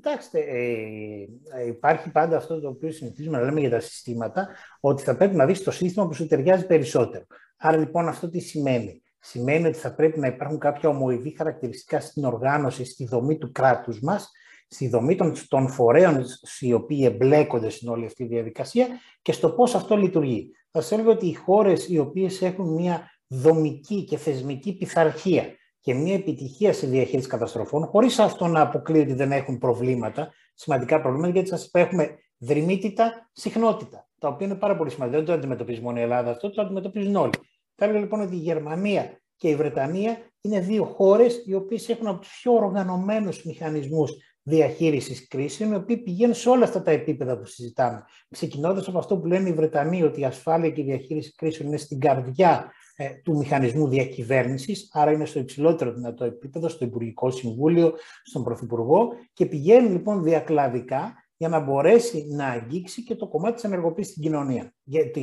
Κοιτάξτε, 0.00 0.40
ε, 0.40 1.66
υπάρχει 1.66 2.10
πάντα 2.10 2.36
αυτό 2.36 2.60
το 2.60 2.68
οποίο 2.68 2.90
συνηθίζουμε 2.90 3.38
να 3.38 3.44
λέμε 3.44 3.60
για 3.60 3.70
τα 3.70 3.80
συστήματα, 3.80 4.48
ότι 4.80 5.02
θα 5.02 5.16
πρέπει 5.16 5.36
να 5.36 5.46
δεις 5.46 5.62
το 5.62 5.70
σύστημα 5.70 6.06
που 6.06 6.14
σου 6.14 6.26
ταιριάζει 6.26 6.66
περισσότερο. 6.66 7.24
Άρα 7.56 7.76
λοιπόν 7.76 8.08
αυτό 8.08 8.30
τι 8.30 8.38
σημαίνει; 8.38 9.02
Σημαίνει 9.20 9.66
ότι 9.66 9.78
θα 9.78 9.94
πρέπει 9.94 10.20
να 10.20 10.26
υπάρχουν 10.26 10.58
κάποια 10.58 10.88
ομοειδή 10.88 11.34
χαρακτηριστικά 11.36 12.00
στην 12.00 12.24
οργάνωση, 12.24 12.84
στη 12.84 13.06
δομή 13.06 13.38
του 13.38 13.52
κράτους 13.52 14.00
μας, 14.00 14.30
στη 14.68 14.88
δομή 14.88 15.16
των, 15.16 15.32
των 15.48 15.68
φορέων 15.68 16.24
οι 16.60 16.72
οποίοι 16.72 17.02
εμπλέκονται 17.04 17.68
στην 17.68 17.88
όλη 17.88 18.04
αυτή 18.04 18.26
τη 18.26 18.34
διαδικασία 18.34 18.86
και 19.22 19.32
στο 19.32 19.50
πώς 19.50 19.74
αυτό 19.74 19.96
λειτουργεί. 19.96 20.50
Θα 20.70 20.80
σας 20.80 20.92
έλεγα 20.92 21.10
ότι 21.10 21.26
οι 21.26 21.34
χώρες 21.34 21.88
οι 21.88 21.98
οποίες 21.98 22.42
έχουν 22.42 22.72
μια 22.72 23.10
δομική 23.26 24.04
και 24.04 24.16
θεσμική 24.16 24.76
πειθαρχία 24.76 25.57
και 25.80 25.94
μια 25.94 26.14
επιτυχία 26.14 26.72
σε 26.72 26.86
διαχείριση 26.86 27.28
καταστροφών, 27.28 27.86
χωρίς 27.86 28.18
αυτό 28.18 28.46
να 28.46 28.60
αποκλείει 28.60 29.00
ότι 29.00 29.14
δεν 29.14 29.32
έχουν 29.32 29.58
προβλήματα, 29.58 30.32
σημαντικά 30.54 31.00
προβλήματα, 31.00 31.32
γιατί 31.32 31.48
σας 31.48 31.64
είπα, 31.64 31.80
έχουμε 31.80 32.18
δρυμύτητα 32.38 33.30
συχνότητα, 33.32 34.08
τα 34.18 34.28
οποία 34.28 34.46
είναι 34.46 34.56
πάρα 34.56 34.76
πολύ 34.76 34.90
σημαντικά. 34.90 35.16
Δεν 35.16 35.26
το 35.26 35.32
αντιμετωπίζει 35.32 35.80
μόνο 35.80 35.98
η 35.98 36.02
Ελλάδα 36.02 36.30
αυτό, 36.30 36.50
το 36.50 36.62
αντιμετωπίζουν 36.62 37.16
όλοι. 37.16 37.32
Θα 37.74 37.84
έλεγα 37.84 38.00
λοιπόν 38.00 38.20
ότι 38.20 38.34
η 38.34 38.38
Γερμανία 38.38 39.20
και 39.36 39.48
η 39.48 39.54
Βρετανία 39.56 40.18
είναι 40.40 40.60
δύο 40.60 40.84
χώρες 40.84 41.42
οι 41.46 41.54
οποίες 41.54 41.88
έχουν 41.88 42.06
από 42.06 42.20
τους 42.20 42.38
πιο 42.40 42.52
οργανωμένους 42.52 43.44
μηχανισμούς 43.44 44.12
διαχείρισης 44.42 45.26
κρίσεων, 45.28 45.72
οι 45.72 45.74
οποίοι 45.74 45.96
πηγαίνουν 45.96 46.34
σε 46.34 46.48
όλα 46.48 46.64
αυτά 46.64 46.82
τα 46.82 46.90
επίπεδα 46.90 47.38
που 47.38 47.46
συζητάμε. 47.46 48.04
Ξεκινώντας 48.30 48.88
από 48.88 48.98
αυτό 48.98 49.18
που 49.18 49.26
λένε 49.26 49.48
οι 49.48 49.52
Βρετανοί, 49.52 50.02
ότι 50.02 50.20
η 50.20 50.24
ασφάλεια 50.24 50.70
και 50.70 50.80
η 50.80 50.84
διαχείριση 50.84 51.34
κρίσεων 51.34 51.68
είναι 51.68 51.76
στην 51.76 52.00
καρδιά 52.00 52.72
ε, 52.87 52.87
του 53.24 53.36
μηχανισμού 53.36 53.88
διακυβέρνησης, 53.88 54.90
άρα 54.92 55.10
είναι 55.10 55.24
στο 55.24 55.38
υψηλότερο 55.38 55.92
δυνατό 55.92 56.24
επίπεδο, 56.24 56.68
στο 56.68 56.84
Υπουργικό 56.84 57.30
Συμβούλιο, 57.30 57.94
στον 58.22 58.42
Πρωθυπουργό 58.44 59.08
και 59.32 59.46
πηγαίνει 59.46 59.88
λοιπόν 59.88 60.22
διακλαδικά 60.22 61.14
για 61.36 61.48
να 61.48 61.60
μπορέσει 61.60 62.26
να 62.30 62.46
αγγίξει 62.46 63.02
και 63.02 63.14
το 63.14 63.28
κομμάτι 63.28 63.54
της 63.54 63.64
ενεργοποίησης 63.64 64.12
στην 64.12 64.24
κοινωνία, 64.24 64.74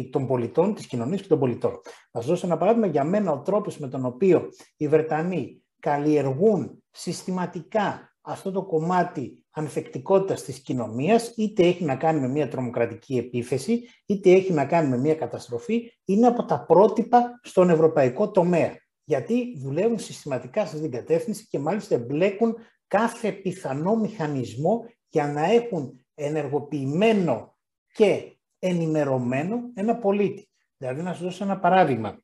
των 0.10 0.28
πολιτών, 0.28 0.74
της 0.74 0.88
κοινωνίας 0.88 1.22
και 1.22 1.28
των 1.28 1.40
πολιτών. 1.40 1.72
Θα 2.12 2.20
σας 2.20 2.26
δώσω 2.26 2.48
ένα 2.48 2.58
παράδειγμα 2.58 2.88
για 2.88 3.04
μένα 3.04 3.32
ο 3.32 3.42
τρόπος 3.42 3.78
με 3.78 3.88
τον 3.88 4.06
οποίο 4.06 4.50
οι 4.78 4.88
Βρετανοί 4.88 5.64
καλλιεργούν 5.80 6.84
συστηματικά 6.92 8.15
αυτό 8.26 8.52
το 8.52 8.64
κομμάτι 8.64 9.46
ανθεκτικότητας 9.52 10.44
της 10.44 10.60
κοινωνίας, 10.60 11.34
είτε 11.36 11.64
έχει 11.64 11.84
να 11.84 11.96
κάνει 11.96 12.20
με 12.20 12.28
μια 12.28 12.48
τρομοκρατική 12.48 13.18
επίθεση, 13.18 13.90
είτε 14.06 14.32
έχει 14.32 14.54
να 14.54 14.66
κάνει 14.66 14.90
με 14.90 14.98
μια 14.98 15.16
καταστροφή, 15.16 15.92
είναι 16.06 16.28
από 16.28 16.46
τα 16.46 16.66
πρότυπα 16.66 17.40
στον 17.44 17.70
ευρωπαϊκό 17.70 18.32
τομέα. 18.32 18.78
Γιατί 19.04 19.58
δουλεύουν 19.58 20.00
συστηματικά 20.00 20.66
σε 20.66 20.80
την 20.80 20.92
κατεύθυνση 20.92 21.48
και 21.48 21.60
μάλιστα 21.60 21.96
εμπλέκουν 21.96 22.56
κάθε 22.88 23.32
πιθανό 23.32 23.96
μηχανισμό 23.96 24.86
για 25.10 25.28
να 25.28 25.46
έχουν 25.46 26.06
ενεργοποιημένο 26.14 27.56
και 27.94 28.38
ενημερωμένο 28.60 29.60
ένα 29.74 29.98
πολίτη. 29.98 30.50
Δηλαδή, 30.78 31.02
να 31.02 31.14
σας 31.14 31.22
δώσω 31.22 31.44
ένα 31.44 31.60
παράδειγμα 31.60 32.20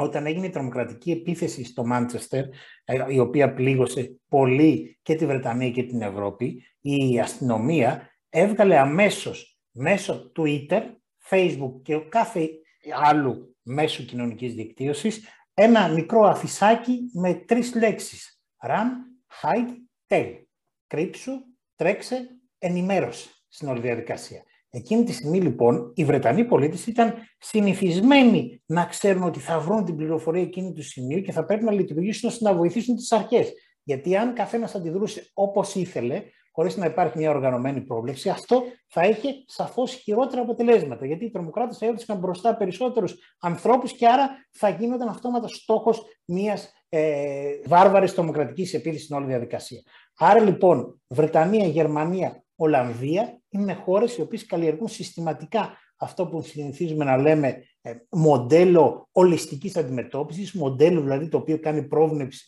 όταν 0.00 0.26
έγινε 0.26 0.46
η 0.46 0.50
τρομοκρατική 0.50 1.10
επίθεση 1.10 1.64
στο 1.64 1.86
Μάντσεστερ, 1.86 2.44
ε, 2.84 3.04
η 3.08 3.18
οποία 3.18 3.54
πλήγωσε 3.54 4.20
πολύ 4.28 4.98
και 5.02 5.14
τη 5.14 5.26
Βρετανία 5.26 5.70
και 5.70 5.82
την 5.82 6.02
Ευρώπη, 6.02 6.62
η 6.80 7.20
αστυνομία 7.20 8.10
έβγαλε 8.28 8.78
αμέσως 8.78 9.58
μέσω 9.70 10.32
Twitter, 10.36 10.82
Facebook 11.28 11.82
και 11.82 11.98
κάθε 12.08 12.48
άλλου 13.04 13.56
μέσου 13.62 14.04
κοινωνικής 14.04 14.54
δικτύωσης 14.54 15.28
ένα 15.54 15.88
μικρό 15.88 16.22
αφισάκι 16.22 17.10
με 17.12 17.34
τρεις 17.34 17.74
λέξεις. 17.74 18.42
Run, 18.68 18.86
hide, 19.42 19.74
tell. 20.08 20.34
Κρύψου, 20.86 21.32
τρέξε, 21.76 22.40
ενημέρωσε 22.58 23.28
στην 23.48 23.68
όλη 23.68 23.80
διαδικασία. 23.80 24.42
Εκείνη 24.70 25.04
τη 25.04 25.12
στιγμή 25.12 25.40
λοιπόν 25.40 25.92
οι 25.94 26.04
Βρετανοί 26.04 26.44
πολίτες 26.44 26.86
ήταν 26.86 27.14
συνηθισμένοι 27.38 28.62
να 28.66 28.84
ξέρουν 28.84 29.22
ότι 29.22 29.38
θα 29.38 29.60
βρουν 29.60 29.84
την 29.84 29.96
πληροφορία 29.96 30.42
εκείνη 30.42 30.72
του 30.72 30.82
σημείου 30.82 31.20
και 31.20 31.32
θα 31.32 31.44
πρέπει 31.44 31.64
να 31.64 31.72
λειτουργήσουν 31.72 32.28
ώστε 32.28 32.50
να 32.50 32.56
βοηθήσουν 32.56 32.96
τις 32.96 33.12
αρχές. 33.12 33.52
Γιατί 33.82 34.16
αν 34.16 34.34
καθένας 34.34 34.74
αντιδρούσε 34.74 35.30
όπως 35.34 35.74
ήθελε, 35.74 36.22
χωρίς 36.52 36.76
να 36.76 36.86
υπάρχει 36.86 37.18
μια 37.18 37.30
οργανωμένη 37.30 37.80
πρόβλεψη, 37.80 38.28
αυτό 38.28 38.62
θα 38.88 39.06
είχε 39.06 39.28
σαφώς 39.46 39.92
χειρότερα 39.92 40.42
αποτελέσματα. 40.42 41.06
Γιατί 41.06 41.24
οι 41.24 41.30
τρομοκράτες 41.30 41.78
θα 41.78 41.86
έβρισκαν 41.86 42.18
μπροστά 42.18 42.56
περισσότερους 42.56 43.14
ανθρώπους 43.40 43.92
και 43.92 44.06
άρα 44.06 44.28
θα 44.50 44.68
γίνονταν 44.68 45.08
αυτόματα 45.08 45.48
στόχος 45.48 46.04
μιας 46.24 46.72
ε, 46.88 47.60
βάρβαρης 47.66 48.14
τρομοκρατικής 48.14 48.74
επίθεσης 48.74 49.04
στην 49.04 49.16
όλη 49.16 49.26
διαδικασία. 49.26 49.82
Άρα 50.18 50.40
λοιπόν 50.40 51.00
Βρετανία, 51.06 51.66
Γερμανία, 51.66 52.44
Ολλανδία 52.62 53.40
είναι 53.48 53.74
χώρες 53.74 54.16
οι 54.16 54.20
οποίες 54.20 54.46
καλλιεργούν 54.46 54.88
συστηματικά 54.88 55.78
αυτό 55.96 56.26
που 56.26 56.42
συνηθίζουμε 56.42 57.04
να 57.04 57.16
λέμε 57.16 57.62
ε, 57.82 57.92
μοντέλο 58.10 59.08
ολιστικής 59.12 59.76
αντιμετώπισης, 59.76 60.52
μοντέλο 60.52 61.00
δηλαδή 61.00 61.28
το 61.28 61.36
οποίο 61.36 61.58
κάνει 61.58 61.88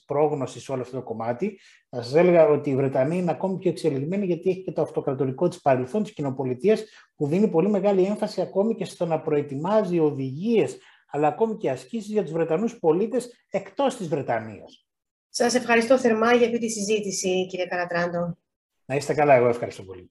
πρόγνωσης 0.06 0.62
σε 0.62 0.72
όλο 0.72 0.80
αυτό 0.80 0.96
το 0.96 1.02
κομμάτι. 1.02 1.58
Θα 1.88 2.02
σας 2.02 2.14
έλεγα 2.14 2.48
ότι 2.48 2.70
η 2.70 2.76
Βρετανία 2.76 3.18
είναι 3.18 3.30
ακόμη 3.30 3.58
πιο 3.58 3.70
εξελιγμένη 3.70 4.26
γιατί 4.26 4.50
έχει 4.50 4.62
και 4.62 4.72
το 4.72 4.82
αυτοκρατορικό 4.82 5.48
της 5.48 5.60
παρελθόν 5.60 6.02
της 6.02 6.12
κοινοπολιτείας 6.12 6.84
που 7.16 7.26
δίνει 7.26 7.48
πολύ 7.48 7.68
μεγάλη 7.68 8.02
έμφαση 8.02 8.40
ακόμη 8.40 8.74
και 8.74 8.84
στο 8.84 9.06
να 9.06 9.20
προετοιμάζει 9.20 9.98
οδηγίες 9.98 10.78
αλλά 11.10 11.26
ακόμη 11.26 11.56
και 11.56 11.70
ασκήσεις 11.70 12.12
για 12.12 12.22
τους 12.22 12.32
Βρετανούς 12.32 12.78
πολίτες 12.78 13.46
εκτός 13.50 13.96
της 13.96 14.08
Βρετανίας. 14.08 14.86
Σας 15.28 15.54
ευχαριστώ 15.54 15.98
θερμά 15.98 16.34
για 16.34 16.46
αυτή 16.46 16.58
τη 16.58 16.68
συζήτηση 16.68 17.46
κύριε 17.46 17.66
Καρατράντο. 17.66 18.36
Να 18.84 18.94
είστε 18.94 19.14
καλά, 19.14 19.34
εγώ 19.34 19.48
ευχαριστώ 19.48 19.82
πολύ. 19.82 20.10